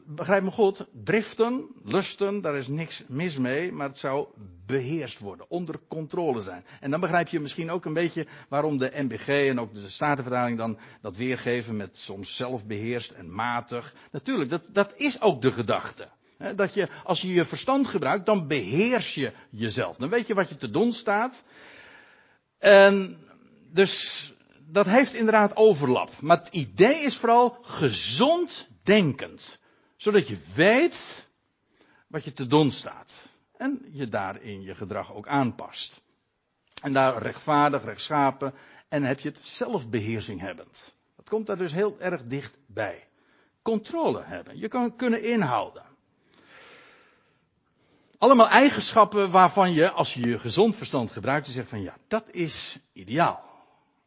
[0.06, 4.28] Begrijp me goed, driften, lusten, daar is niks mis mee, maar het zou
[4.66, 6.66] beheerst worden, onder controle zijn.
[6.80, 10.58] En dan begrijp je misschien ook een beetje waarom de NBG en ook de Statenvertaling
[10.58, 13.94] dan dat weergeven met soms zelfbeheerst en matig.
[14.12, 16.08] Natuurlijk, dat, dat is ook de gedachte.
[16.56, 19.98] Dat je, als je je verstand gebruikt, dan beheers je jezelf.
[19.98, 21.44] Dan weet je wat je te doen staat.
[22.58, 23.18] En
[23.72, 24.34] dus
[24.68, 26.10] dat heeft inderdaad overlap.
[26.22, 29.60] Maar het idee is vooral gezond denkend.
[30.04, 31.28] Zodat je weet
[32.08, 33.28] wat je te doen staat.
[33.58, 36.02] En je daarin je gedrag ook aanpast.
[36.82, 38.54] En daar rechtvaardig, rechtschapen.
[38.88, 40.96] En heb je het zelfbeheersing hebbend.
[41.16, 43.08] Dat komt daar dus heel erg dicht bij.
[43.62, 44.58] Controle hebben.
[44.58, 45.84] Je kan kunnen inhouden.
[48.18, 52.26] Allemaal eigenschappen waarvan je, als je je gezond verstand gebruikt, je zegt van ja, dat
[52.32, 53.44] is ideaal.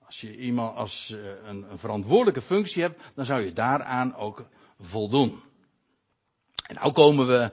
[0.07, 4.47] Als je iemand als een, een, verantwoordelijke functie hebt, dan zou je daaraan ook
[4.79, 5.45] voldoen.
[6.67, 7.51] En nou komen we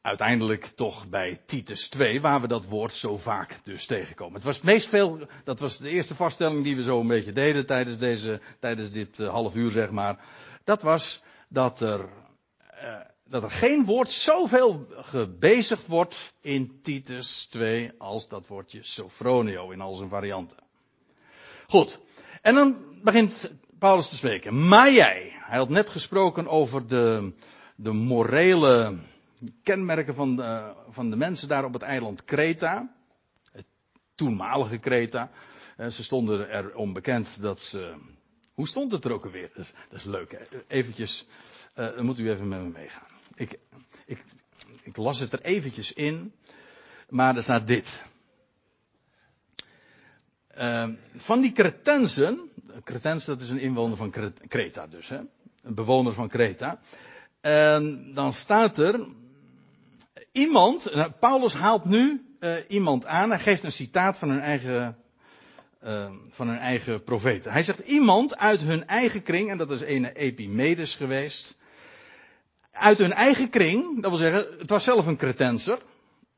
[0.00, 4.34] uiteindelijk toch bij Titus 2, waar we dat woord zo vaak dus tegenkomen.
[4.34, 7.66] Het was meest veel, dat was de eerste vaststelling die we zo een beetje deden
[7.66, 10.24] tijdens deze, tijdens dit uh, half uur zeg maar.
[10.64, 17.92] Dat was dat er, uh, dat er geen woord zoveel gebezigd wordt in Titus 2
[17.98, 20.58] als dat woordje sofronio in al zijn varianten.
[21.66, 21.98] Goed.
[22.42, 24.68] En dan begint Paulus te spreken.
[24.68, 27.32] Maar jij, hij had net gesproken over de,
[27.76, 28.98] de morele
[29.62, 32.94] kenmerken van de, van de mensen daar op het eiland Kreta.
[33.52, 33.66] Het
[34.14, 35.30] toenmalige Kreta.
[35.90, 37.94] Ze stonden er om bekend dat ze.
[38.52, 39.50] Hoe stond het er ook alweer?
[39.54, 40.32] Dat is, leuk.
[40.32, 40.62] Hè?
[40.68, 41.26] Eventjes,
[41.74, 43.08] dan moet u even met me meegaan.
[43.34, 43.58] Ik,
[44.06, 44.24] ik,
[44.82, 46.32] ik las het er eventjes in.
[47.08, 48.04] Maar er staat dit.
[50.58, 52.50] Uh, van die Cretensen,
[52.84, 54.10] Cretens dat is een inwoner van
[54.48, 55.20] Kreta dus, hè?
[55.62, 56.80] een bewoner van Kreta.
[57.40, 59.06] En dan staat er
[60.32, 64.96] iemand, Paulus haalt nu uh, iemand aan, hij geeft een citaat van hun eigen,
[65.84, 67.52] uh, van hun eigen profeten.
[67.52, 71.56] Hij zegt iemand uit hun eigen kring, en dat is een Epimedes geweest,
[72.72, 75.78] uit hun eigen kring, dat wil zeggen, het was zelf een Cretenser,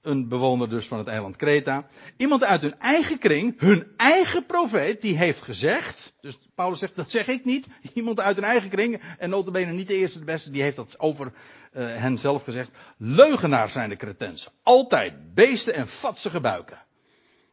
[0.08, 1.86] een bewoner dus van het eiland Kreta.
[2.16, 7.10] Iemand uit hun eigen kring, hun eigen profeet, die heeft gezegd, dus Paulus zegt, dat
[7.10, 10.50] zeg ik niet, iemand uit hun eigen kring, en notabene niet de eerste de beste,
[10.50, 11.32] die heeft dat over uh,
[11.72, 14.52] hen zelf gezegd, leugenaars zijn de Cretensen.
[14.62, 16.82] Altijd beesten en vatsige buiken.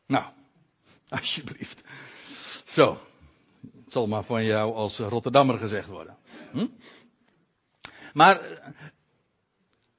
[0.07, 0.25] Nou,
[1.09, 1.84] alsjeblieft.
[2.65, 2.99] Zo,
[3.84, 6.17] het zal maar van jou als Rotterdammer gezegd worden.
[6.51, 6.65] Hm?
[8.13, 8.39] Maar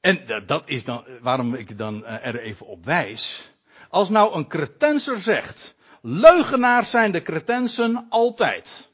[0.06, 3.52] en dat is dan waarom ik dan eh, er even op wijs.
[3.88, 8.90] Als nou een cretenser zegt, leugenaars zijn de cretensen altijd.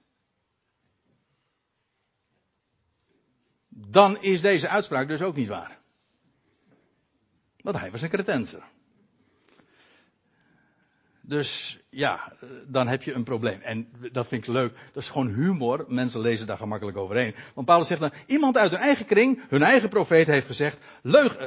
[3.69, 5.79] Dan is deze uitspraak dus ook niet waar.
[7.57, 8.63] Want hij was een cretenser.
[11.25, 12.33] Dus ja,
[12.67, 13.61] dan heb je een probleem.
[13.61, 14.75] En dat vind ik leuk.
[14.93, 15.85] Dat is gewoon humor.
[15.89, 17.35] Mensen lezen daar gemakkelijk overheen.
[17.55, 21.41] Want Paulus zegt dan, iemand uit hun eigen kring, hun eigen profeet heeft gezegd, leug,
[21.41, 21.47] uh,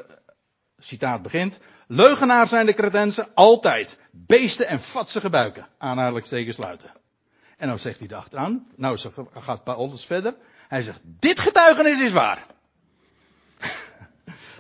[0.78, 4.00] citaat begint, leugenaar zijn de cretensen altijd.
[4.12, 5.68] Beesten en vatsige buiken.
[5.78, 6.92] Aanhalingstekens sluiten.
[7.58, 8.98] En dan zegt hij erachteraan, nou
[9.34, 10.36] gaat Paulus verder.
[10.68, 12.46] Hij zegt, dit getuigenis is waar.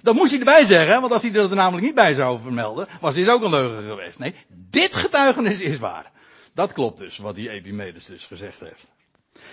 [0.05, 3.13] Dat moest hij erbij zeggen, want als hij er namelijk niet bij zou vermelden, was
[3.13, 4.19] dit ook een leugen geweest.
[4.19, 6.11] Nee, dit getuigenis is waar.
[6.53, 8.91] Dat klopt dus, wat die Epimedes dus gezegd heeft.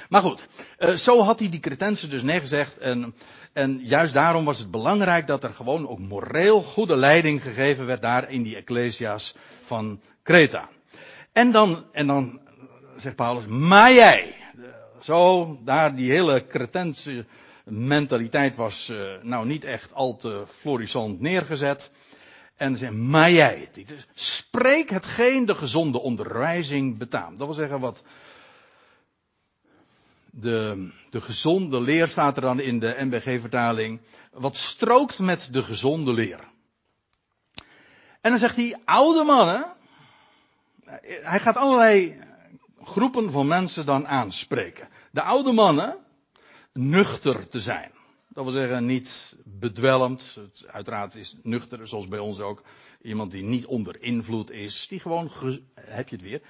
[0.08, 0.48] Maar goed,
[0.78, 2.78] uh, zo had hij die cretensen dus neergezegd.
[2.78, 3.14] En,
[3.52, 8.02] en juist daarom was het belangrijk dat er gewoon ook moreel goede leiding gegeven werd
[8.02, 10.68] daar in die Ecclesia's van Kreta.
[11.32, 12.40] En dan, en dan
[12.96, 14.34] zegt Paulus, maar jij.
[15.00, 17.24] Zo, daar die hele cretense
[17.64, 21.90] mentaliteit was uh, nou niet echt al te florissant neergezet.
[22.56, 27.38] En zei, maar jij, Titus, spreek hetgeen de gezonde onderwijzing betaamt.
[27.38, 28.02] Dat wil zeggen wat
[30.30, 34.00] de, de gezonde leer staat er dan in de NBG-vertaling.
[34.32, 36.40] Wat strookt met de gezonde leer.
[38.20, 39.72] En dan zegt hij, oude mannen.
[41.04, 42.20] Hij gaat allerlei
[42.82, 44.88] groepen van mensen dan aanspreken.
[45.10, 46.01] De oude mannen,
[46.72, 47.92] nuchter te zijn.
[48.28, 50.38] Dat wil zeggen, niet bedwelmd.
[50.66, 52.62] Uiteraard is nuchter, zoals bij ons ook,
[53.02, 54.86] iemand die niet onder invloed is.
[54.88, 55.30] Die gewoon,
[55.74, 56.42] heb je het weer,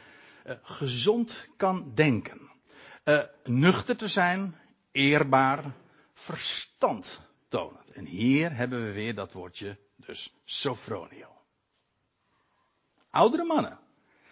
[0.47, 2.51] uh, gezond kan denken.
[3.05, 4.57] Uh, nuchter te zijn,
[4.93, 5.75] eerbaar,
[6.14, 7.93] verstand tonend.
[7.93, 11.29] En hier hebben we weer dat woordje, dus sofronio.
[13.11, 13.79] Oudere mannen.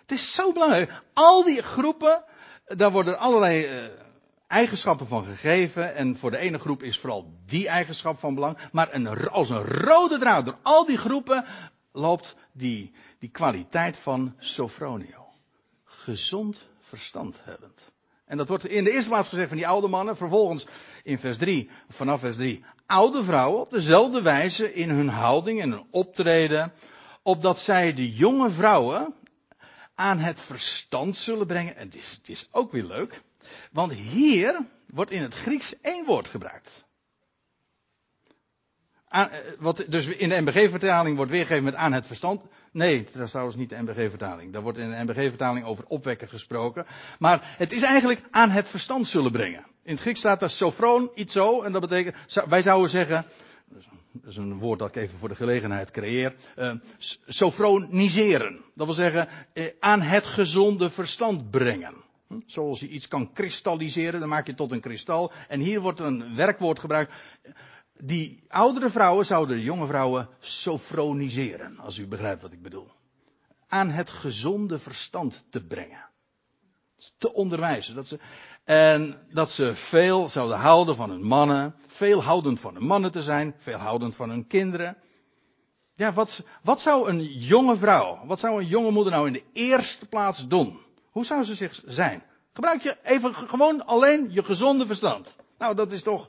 [0.01, 1.03] Het is zo belangrijk.
[1.13, 2.25] Al die groepen,
[2.65, 3.91] daar worden allerlei uh,
[4.51, 5.95] eigenschappen van gegeven.
[5.95, 8.59] En voor de ene groep is vooral die eigenschap van belang.
[8.73, 11.45] Maar een, als een rode draad door al die groepen
[11.93, 15.29] loopt die, die kwaliteit van Sofronio.
[15.85, 17.91] Gezond verstand hebbend.
[18.25, 20.17] En dat wordt in de eerste plaats gezegd van die oude mannen.
[20.17, 20.67] Vervolgens
[21.03, 25.71] in vers 3, vanaf vers 3, oude vrouwen op dezelfde wijze in hun houding en
[25.71, 26.73] hun optreden.
[27.23, 29.15] Opdat zij de jonge vrouwen
[29.95, 31.77] aan het verstand zullen brengen.
[31.77, 33.23] En het is, het is ook weer leuk.
[33.73, 36.85] Want hier wordt in het Grieks één woord gebruikt.
[39.11, 39.25] Eh,
[39.59, 42.43] wat dus in de MBG-vertaling wordt weergegeven met aan het verstand.
[42.73, 44.53] Nee, dat is trouwens niet de MBG-vertaling.
[44.53, 46.87] Daar wordt in de MBG-vertaling over opwekken gesproken.
[47.19, 49.67] Maar het is eigenlijk aan het verstand zullen brengen.
[49.83, 51.63] In het Grieks staat er sofroon, iets zo.
[51.63, 52.17] En dat betekent,
[52.49, 53.27] wij zouden zeggen,
[54.13, 56.73] dat is een woord dat ik even voor de gelegenheid creëer, uh,
[57.27, 58.61] sofroniseren.
[58.75, 61.95] Dat wil zeggen, uh, aan het gezonde verstand brengen.
[62.31, 62.41] Hm?
[62.47, 65.33] Zoals je iets kan kristalliseren, dan maak je tot een kristal.
[65.49, 67.13] En hier wordt een werkwoord gebruikt.
[67.93, 72.91] Die oudere vrouwen zouden de jonge vrouwen sofroniseren, als u begrijpt wat ik bedoel.
[73.69, 76.09] Aan het gezonde verstand te brengen.
[77.19, 77.95] Te onderwijzen.
[77.95, 78.19] Dat ze,
[78.65, 81.75] en dat ze veel zouden houden van hun mannen.
[81.87, 83.55] Veel houdend van hun mannen te zijn.
[83.59, 84.97] Veel houdend van hun kinderen.
[85.95, 89.45] Ja, wat, wat zou een jonge vrouw, wat zou een jonge moeder nou in de
[89.53, 90.81] eerste plaats doen?
[91.11, 92.23] Hoe zou ze zich zijn?
[92.53, 95.37] Gebruik je even gewoon alleen je gezonde verstand.
[95.59, 96.29] Nou, dat is toch.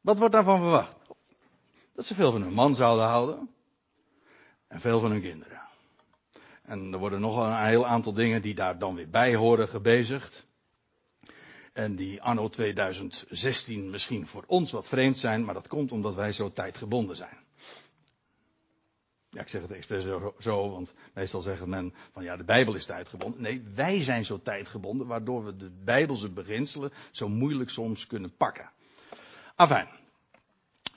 [0.00, 0.96] Wat wordt daarvan verwacht?
[1.94, 3.50] Dat ze veel van hun man zouden houden.
[4.68, 5.60] En veel van hun kinderen.
[6.62, 10.46] En er worden nog een heel aantal dingen die daar dan weer bij horen gebezigd.
[11.72, 16.32] En die anno 2016 misschien voor ons wat vreemd zijn, maar dat komt omdat wij
[16.32, 17.41] zo tijdgebonden zijn.
[19.32, 20.04] Ja, ik zeg het expres
[20.38, 23.42] zo, want meestal zegt men van ja, de Bijbel is tijdgebonden.
[23.42, 28.70] Nee, wij zijn zo tijdgebonden, waardoor we de Bijbelse beginselen zo moeilijk soms kunnen pakken.
[29.54, 29.88] Afijn.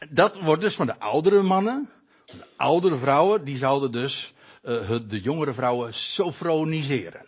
[0.09, 1.89] Dat wordt dus van de oudere mannen,
[2.25, 4.33] de oudere vrouwen, die zouden dus
[4.63, 7.25] uh, de jongere vrouwen sofroniseren.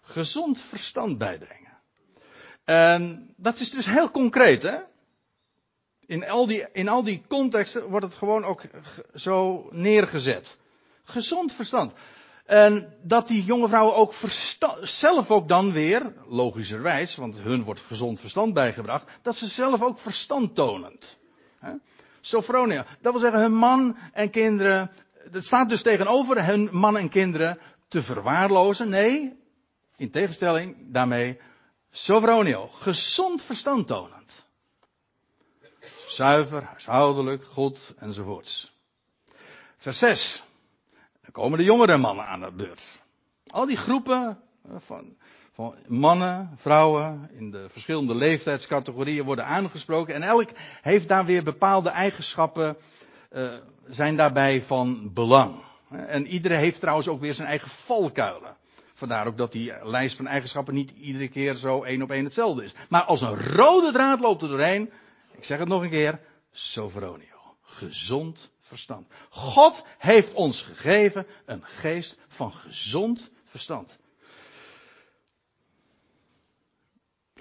[0.00, 1.78] Gezond verstand bijdringen.
[2.64, 4.78] En dat is dus heel concreet, hè?
[6.06, 8.62] In al, die, in al die contexten wordt het gewoon ook
[9.14, 10.58] zo neergezet.
[11.04, 11.92] Gezond verstand.
[12.44, 14.14] En dat die jonge vrouwen ook
[14.80, 19.98] zelf ook dan weer, logischerwijs, want hun wordt gezond verstand bijgebracht, dat ze zelf ook
[19.98, 21.16] verstand tonend.
[22.20, 24.90] Sophronia, dat wil zeggen hun man en kinderen,
[25.30, 28.88] het staat dus tegenover hun man en kinderen te verwaarlozen.
[28.88, 29.36] Nee,
[29.96, 31.40] in tegenstelling daarmee,
[31.90, 34.43] Sophronio, gezond verstand tonend
[36.14, 38.72] zuiver, huishoudelijk, goed enzovoorts.
[39.76, 40.44] Vers 6.
[41.22, 43.02] Dan komen de jongere mannen aan de beurt.
[43.46, 45.16] Al die groepen eh, van,
[45.52, 50.50] van mannen, vrouwen in de verschillende leeftijdscategorieën worden aangesproken en elk
[50.82, 52.76] heeft daar weer bepaalde eigenschappen,
[53.32, 53.52] uh,
[53.88, 55.62] zijn daarbij van belang.
[55.90, 58.56] En iedereen heeft trouwens ook weer zijn eigen valkuilen.
[58.92, 62.64] Vandaar ook dat die lijst van eigenschappen niet iedere keer zo één op één hetzelfde
[62.64, 62.74] is.
[62.88, 64.90] Maar als een rode draad loopt er doorheen,
[65.44, 66.20] ik zeg het nog een keer,
[66.50, 67.56] soveronio.
[67.60, 69.06] Gezond verstand.
[69.30, 73.98] God heeft ons gegeven een geest van gezond verstand.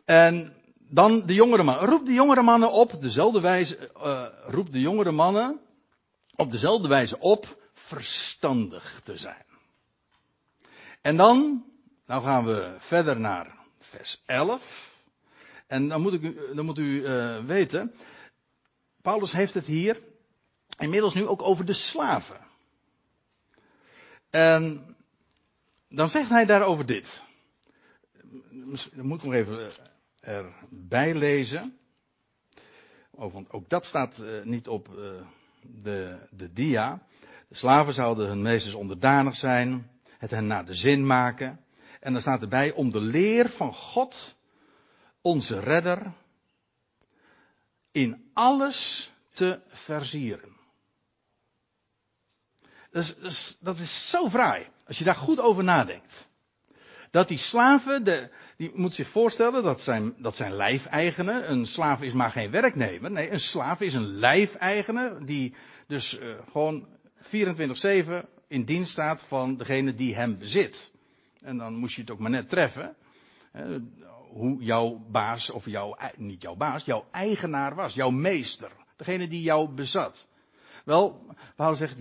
[0.06, 1.86] En dan de jongere mannen.
[1.86, 5.60] Roep de jongere mannen op dezelfde wijze, uh, roep de jongere mannen
[6.36, 9.46] op dezelfde wijze op verstandig te zijn.
[11.02, 11.66] En dan,
[12.06, 14.93] nou gaan we verder naar vers 11.
[15.74, 17.94] En dan moet, ik, dan moet u uh, weten,
[19.02, 20.00] Paulus heeft het hier
[20.78, 22.38] inmiddels nu ook over de slaven.
[24.30, 24.86] En
[25.90, 27.24] dan zegt hij daarover dit.
[28.92, 29.72] Dan moet ik nog even
[30.20, 31.78] eh, erbij lezen.
[33.12, 34.90] Oh, want ook dat staat uh, niet op
[35.62, 37.04] de, de dia.
[37.48, 41.60] De slaven zouden hun meesters onderdanig zijn, het hen naar de zin maken.
[42.00, 44.36] En dan staat erbij om de leer van God,
[45.24, 46.12] onze redder,
[47.92, 50.52] in alles te versieren.
[52.92, 56.30] Dus, dus, dat is zo fraai, als je daar goed over nadenkt.
[57.12, 61.52] Dat die slaven, de, die moet zich voorstellen, dat zijn, dat zijn lijfeigenen.
[61.52, 63.12] Een slaaf is maar geen werknemer.
[63.12, 65.56] Nee, een slaaf is een lijfeigene, die
[65.88, 66.88] dus uh, gewoon
[67.24, 67.30] 24-7
[68.48, 70.92] in dienst staat van degene die hem bezit.
[71.42, 72.96] En dan moest je het ook maar net treffen.
[74.34, 78.72] Hoe jouw baas, of jouw, niet jouw baas, jouw eigenaar was, jouw meester.
[78.96, 80.28] Degene die jou bezat.
[80.86, 81.26] Wel,
[81.56, 81.96] Paulus zegt,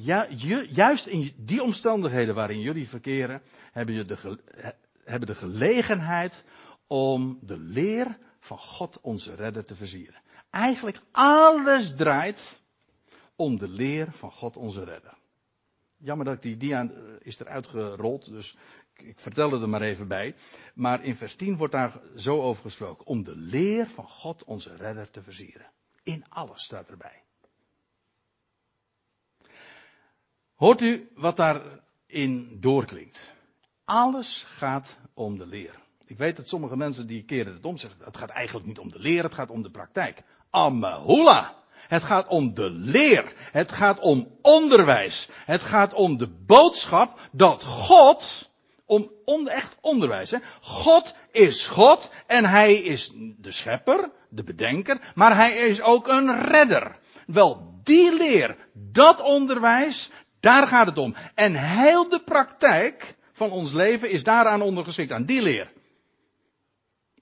[0.74, 4.38] juist in die omstandigheden waarin jullie verkeren, hebben, je de,
[5.04, 6.44] hebben de gelegenheid
[6.86, 10.20] om de leer van God onze redder te versieren.
[10.50, 12.60] Eigenlijk alles draait
[13.36, 15.14] om de leer van God onze redder.
[15.96, 18.56] Jammer dat die dia is eruit gerold, dus
[19.08, 20.34] ik vertel er maar even bij.
[20.74, 23.06] Maar in vers 10 wordt daar zo over gesproken.
[23.06, 25.70] Om de leer van God onze redder te versieren.
[26.02, 27.22] In alles staat erbij.
[30.54, 33.30] Hoort u wat daarin doorklinkt?
[33.84, 35.80] Alles gaat om de leer.
[36.06, 38.90] Ik weet dat sommige mensen die keren het om zeggen, het gaat eigenlijk niet om
[38.90, 40.22] de leer, het gaat om de praktijk.
[40.50, 41.62] Amahula!
[41.88, 43.32] Het gaat om de leer.
[43.36, 45.28] Het gaat om onderwijs.
[45.44, 48.50] Het gaat om de boodschap dat God,
[48.92, 50.38] om, om echt onderwijs, hè.
[50.60, 56.40] God is God en hij is de schepper, de bedenker, maar hij is ook een
[56.40, 56.98] redder.
[57.26, 61.14] Wel, die leer, dat onderwijs, daar gaat het om.
[61.34, 65.72] En heel de praktijk van ons leven is daaraan ondergeschikt, aan die leer.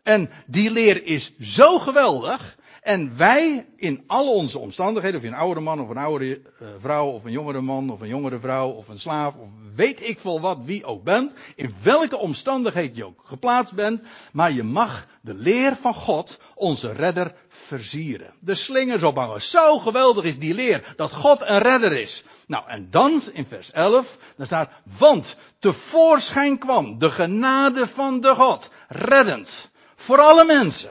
[0.03, 2.59] En die leer is zo geweldig.
[2.81, 6.69] En wij in al onze omstandigheden, of je een oudere man of een oudere uh,
[6.79, 10.19] vrouw, of een jongere man of een jongere vrouw, of een slaaf, of weet ik
[10.19, 14.03] veel wat, wie ook bent, in welke omstandigheid je ook geplaatst bent,
[14.33, 18.35] maar je mag de leer van God, onze redder, versieren.
[18.39, 19.43] De slingers ophangen.
[19.43, 22.25] Zo geweldig is die leer, dat God een redder is.
[22.47, 28.35] Nou, en dan in vers 11, daar staat, want tevoorschijn kwam de genade van de
[28.35, 30.91] God, reddend, voor alle mensen.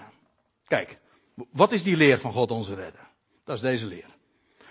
[0.68, 0.99] Kijk,
[1.52, 3.08] wat is die leer van God onze redder?
[3.44, 4.18] Dat is deze leer.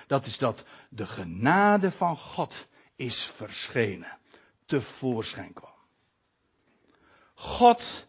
[0.07, 2.67] Dat is dat de genade van God
[2.97, 4.19] is verschenen,
[4.65, 5.77] tevoorschijn kwam.
[7.35, 8.07] God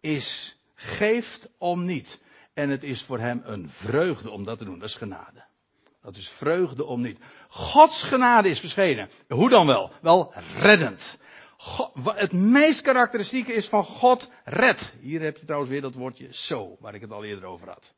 [0.00, 2.20] is, geeft om niet.
[2.54, 4.78] En het is voor hem een vreugde om dat te doen.
[4.78, 5.44] Dat is genade.
[6.02, 7.18] Dat is vreugde om niet.
[7.48, 9.10] Gods genade is verschenen.
[9.28, 9.90] Hoe dan wel?
[10.00, 11.18] Wel reddend.
[11.56, 14.94] God, het meest karakteristieke is van God red.
[15.00, 17.94] Hier heb je trouwens weer dat woordje zo, waar ik het al eerder over had.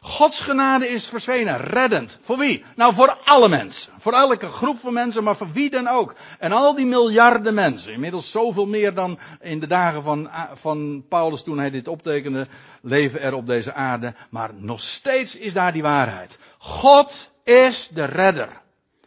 [0.00, 2.18] Gods genade is verschenen, reddend.
[2.20, 2.64] Voor wie?
[2.76, 3.92] Nou, voor alle mensen.
[3.98, 6.14] Voor elke groep van mensen, maar voor wie dan ook.
[6.38, 11.42] En al die miljarden mensen, inmiddels zoveel meer dan in de dagen van, van Paulus
[11.42, 12.46] toen hij dit optekende,
[12.82, 14.14] leven er op deze aarde.
[14.30, 16.38] Maar nog steeds is daar die waarheid.
[16.58, 18.60] God is de redder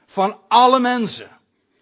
[0.05, 1.29] van alle mensen.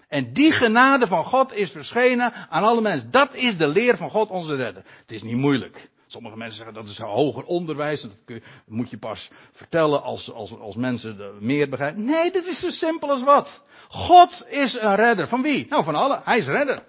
[0.08, 3.12] En die genade van God is verschenen aan alle mensen.
[3.12, 4.84] Dat is de leer van God onze redder.
[5.02, 5.90] Het is niet moeilijk.
[6.12, 8.02] Sommige mensen zeggen dat is hoger onderwijs.
[8.02, 12.06] Dat, moet je pas vertellen als, als, als mensen meer begrijpen.
[12.06, 13.62] Nee, dit is zo simpel als wat.
[13.88, 15.28] God is een redder.
[15.28, 15.66] Van wie?
[15.70, 16.22] Nou, van allen.
[16.24, 16.84] Hij is redder.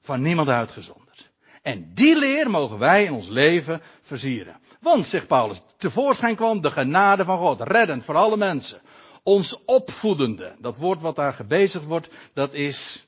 [0.00, 1.30] Van niemand uitgezonderd.
[1.62, 4.60] En die leer mogen wij in ons leven versieren.
[4.80, 7.60] Want, zegt Paulus, tevoorschijn kwam de genade van God.
[7.60, 8.80] Reddend voor alle mensen.
[9.22, 10.56] Ons opvoedende.
[10.58, 13.06] Dat woord wat daar gebezigd wordt, dat is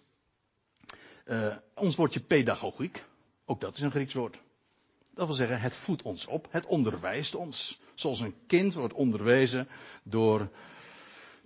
[1.24, 3.04] uh, ons woordje pedagogiek.
[3.44, 4.38] Ook dat is een Grieks woord.
[5.14, 7.80] Dat wil zeggen, het voedt ons op, het onderwijst ons.
[7.94, 9.68] Zoals een kind wordt onderwezen
[10.02, 10.48] door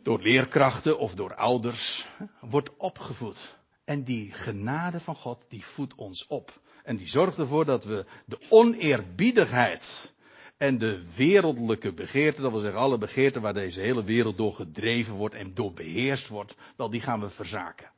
[0.07, 2.07] door leerkrachten of door ouders,
[2.41, 3.57] wordt opgevoed.
[3.85, 6.61] En die genade van God, die voedt ons op.
[6.85, 10.15] En die zorgt ervoor dat we de oneerbiedigheid
[10.57, 15.15] en de wereldlijke begeerte, dat wil zeggen alle begeerten waar deze hele wereld door gedreven
[15.15, 17.91] wordt en door beheerst wordt, wel die gaan we verzaken.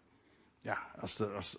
[0.60, 1.58] Ja, als, er, als,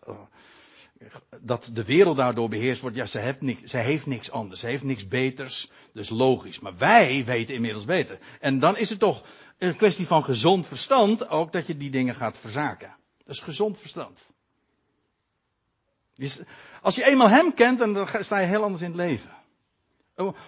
[1.42, 4.68] dat de wereld daardoor beheerst wordt, ja, ze heeft, niks, ze heeft niks anders, ze
[4.68, 6.60] heeft niks beters, dus logisch.
[6.60, 8.20] Maar wij weten inmiddels beter.
[8.40, 9.26] En dan is het toch
[9.58, 12.96] een kwestie van gezond verstand ook dat je die dingen gaat verzaken.
[13.18, 14.32] Dat is gezond verstand.
[16.82, 19.32] Als je eenmaal hem kent, dan sta je heel anders in het leven.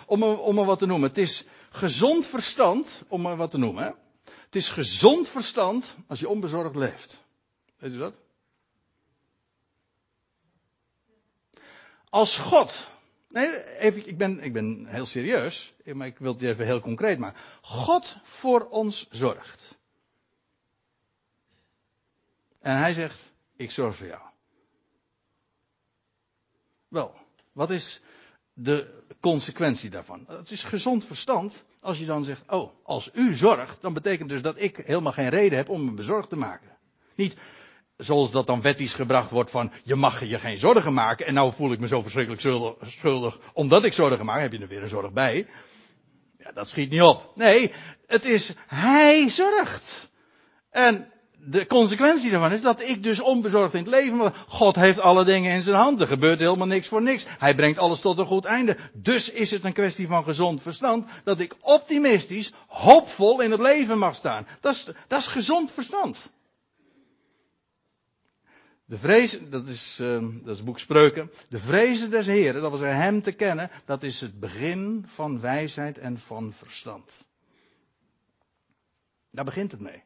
[0.06, 1.10] Om, om maar wat te noemen.
[1.10, 3.96] Het is gezond verstand, om maar wat te noemen.
[4.24, 7.24] Het is gezond verstand als je onbezorgd leeft.
[7.78, 8.16] Weet u dat?
[12.12, 12.90] Als God.
[13.30, 17.20] Nee, even, ik, ben, ik ben heel serieus, maar ik wil het even heel concreet
[17.20, 17.42] maken.
[17.62, 19.78] God voor ons zorgt.
[22.60, 24.22] En hij zegt, ik zorg voor jou.
[26.88, 27.16] Wel,
[27.52, 28.02] wat is
[28.54, 30.26] de consequentie daarvan?
[30.28, 34.42] Het is gezond verstand als je dan zegt, oh, als u zorgt, dan betekent dus
[34.42, 36.78] dat ik helemaal geen reden heb om me bezorgd te maken.
[37.16, 37.36] Niet
[38.04, 41.54] zoals dat dan wettisch gebracht wordt van, je mag je geen zorgen maken en nou
[41.54, 44.88] voel ik me zo verschrikkelijk schuldig, omdat ik zorgen maak, heb je er weer een
[44.88, 45.48] zorg bij.
[46.38, 47.32] Ja, dat schiet niet op.
[47.36, 47.74] Nee,
[48.08, 50.12] het is, hij zorgt.
[50.70, 51.12] En
[51.46, 54.34] de consequentie daarvan is dat ik dus onbezorgd in het leven ben.
[54.48, 56.02] God heeft alle dingen in zijn hand.
[56.02, 57.26] Er gebeurt helemaal niks voor niks.
[57.40, 58.78] Hij brengt alles tot een goed einde.
[58.94, 63.98] Dus is het een kwestie van gezond verstand dat ik optimistisch, hoopvol in het leven
[63.98, 64.48] mag staan.
[64.62, 66.32] Dat is, dat is gezond verstand.
[68.92, 71.32] De vrees, dat is, uh, dat is het boek Spreuken.
[71.50, 75.98] De vrezen des Heren, dat was hem te kennen, dat is het begin van wijsheid
[75.98, 77.26] en van verstand.
[79.30, 80.04] Daar begint het mee.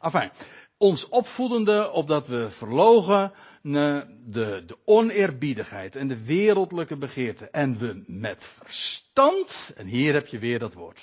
[0.00, 0.30] Enfin,
[0.76, 4.06] ons opvoedende opdat we verlogen de,
[4.66, 7.50] de oneerbiedigheid en de wereldlijke begeerte.
[7.50, 11.02] En we met verstand, en hier heb je weer dat woord.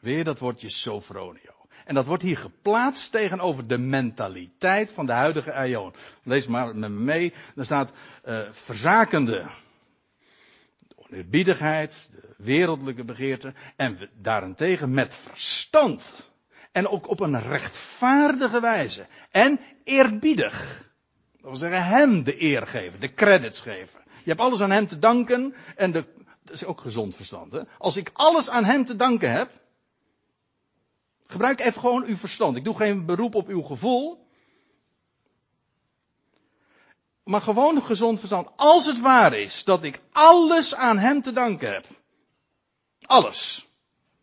[0.00, 1.57] Weer dat woordje sofronio.
[1.88, 5.94] En dat wordt hier geplaatst tegenover de mentaliteit van de huidige aion.
[6.22, 7.32] Lees maar met me mee.
[7.56, 7.90] Er staat
[8.24, 9.46] uh, verzakende
[10.96, 13.54] oneerbiedigheid, de wereldlijke begeerte.
[13.76, 16.14] En we daarentegen met verstand
[16.72, 19.06] en ook op een rechtvaardige wijze.
[19.30, 20.86] En eerbiedig.
[21.32, 24.00] Dat wil zeggen, hem de eer geven, de credits geven.
[24.04, 25.54] Je hebt alles aan hem te danken.
[25.76, 26.04] En de,
[26.44, 27.52] dat is ook gezond verstand.
[27.52, 27.60] Hè?
[27.78, 29.50] Als ik alles aan hem te danken heb.
[31.28, 32.56] Gebruik even gewoon uw verstand.
[32.56, 34.26] Ik doe geen beroep op uw gevoel.
[37.24, 38.48] Maar gewoon een gezond verstand.
[38.56, 41.86] Als het waar is dat ik alles aan hem te danken heb.
[43.06, 43.68] Alles.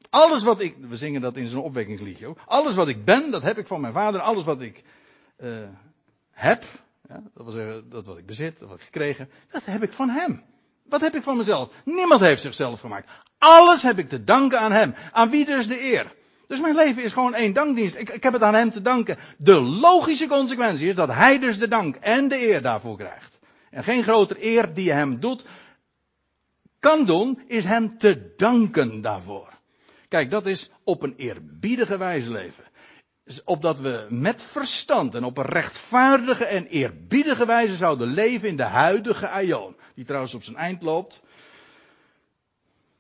[0.10, 2.38] Alles wat ik, we zingen dat in zo'n opwekkingsliedje ook.
[2.46, 4.22] Alles wat ik ben, dat heb ik van mijn vader.
[4.22, 4.84] Alles wat ik
[5.38, 5.68] uh,
[6.32, 6.64] heb,
[7.08, 10.10] dat wil zeggen, dat wat ik bezit, dat wat ik gekregen, dat heb ik van
[10.10, 10.44] hem.
[10.84, 11.70] Wat heb ik van mezelf?
[11.84, 13.10] Niemand heeft zichzelf gemaakt.
[13.38, 14.96] Alles heb ik te danken aan hem.
[15.12, 16.15] Aan wie dus de eer?
[16.48, 17.96] Dus mijn leven is gewoon één dankdienst.
[17.96, 19.18] Ik, ik heb het aan hem te danken.
[19.38, 23.40] De logische consequentie is dat hij dus de dank en de eer daarvoor krijgt.
[23.70, 25.46] En geen grotere eer die je hem doet,
[26.80, 29.54] kan doen, is hem te danken daarvoor.
[30.08, 32.64] Kijk, dat is op een eerbiedige wijze leven.
[33.46, 38.64] Opdat we met verstand en op een rechtvaardige en eerbiedige wijze zouden leven in de
[38.64, 39.76] huidige aion.
[39.96, 41.22] Die trouwens op zijn eind loopt.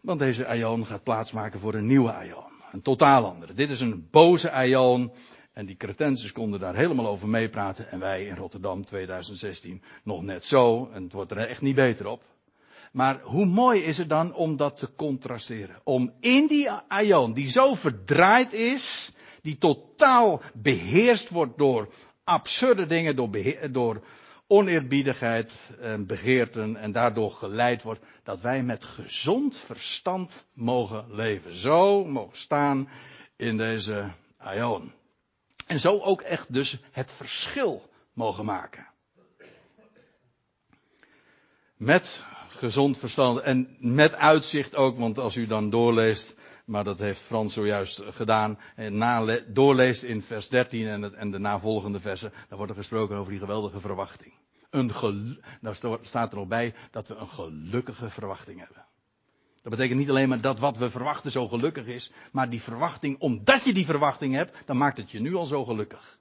[0.01, 2.54] Want deze aion gaat plaatsmaken voor een nieuwe aion.
[2.75, 3.53] Een totaal andere.
[3.53, 5.11] Dit is een boze aion.
[5.53, 7.91] En die Cretenses konden daar helemaal over meepraten.
[7.91, 10.89] En wij in Rotterdam 2016 nog net zo.
[10.93, 12.23] En het wordt er echt niet beter op.
[12.91, 15.75] Maar hoe mooi is het dan om dat te contrasteren?
[15.83, 19.11] Om in die aion, die zo verdraaid is,
[19.41, 21.89] die totaal beheerst wordt door
[22.23, 23.29] absurde dingen, door,
[23.71, 24.01] door
[24.47, 31.55] oneerbiedigheid en begeerten en daardoor geleid wordt, dat wij met gezond verstand mogen leven.
[31.55, 32.89] Zo mogen staan
[33.35, 34.91] in deze aion.
[35.67, 38.87] En zo ook echt dus het verschil mogen maken.
[41.77, 46.35] Met gezond verstand en met uitzicht ook, want als u dan doorleest,
[46.65, 51.99] maar dat heeft Frans zojuist gedaan, en doorleest in vers 13 en, en de navolgende
[51.99, 54.33] versen, dan wordt er gesproken over die geweldige verwachting.
[54.69, 58.85] Een daar staat er nog bij dat we een gelukkige verwachting hebben.
[59.61, 63.19] Dat betekent niet alleen maar dat wat we verwachten zo gelukkig is, maar die verwachting,
[63.19, 66.17] omdat je die verwachting hebt, dan maakt het je nu al zo gelukkig.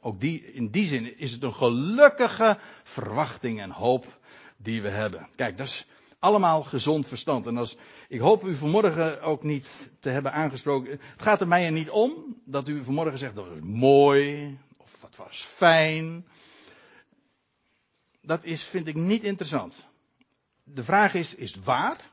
[0.00, 4.18] Ook die, in die zin is het een gelukkige verwachting en hoop
[4.56, 5.28] die we hebben.
[5.36, 5.86] Kijk, dat is
[6.18, 7.46] Allemaal gezond verstand.
[7.46, 7.76] En als,
[8.08, 10.90] ik hoop u vanmorgen ook niet te hebben aangesproken.
[10.90, 14.58] Het gaat er mij er niet om dat u vanmorgen zegt dat was mooi.
[14.76, 16.26] Of wat was fijn.
[18.20, 19.86] Dat is, vind ik niet interessant.
[20.64, 22.10] De vraag is, is het waar?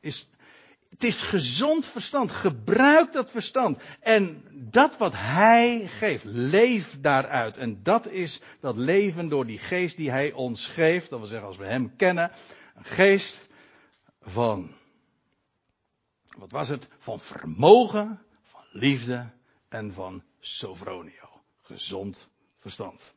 [0.00, 0.28] Is,
[0.94, 2.30] het is gezond verstand.
[2.30, 3.82] Gebruik dat verstand.
[4.00, 7.56] En dat wat Hij geeft, leef daaruit.
[7.56, 11.10] En dat is dat leven door die geest die Hij ons geeft.
[11.10, 12.30] Dat wil zeggen, als we Hem kennen.
[12.74, 13.48] Een geest
[14.20, 14.74] van,
[16.36, 16.88] wat was het?
[16.98, 19.30] Van vermogen, van liefde
[19.68, 21.42] en van sovronio.
[21.62, 22.28] Gezond
[22.58, 23.12] verstand.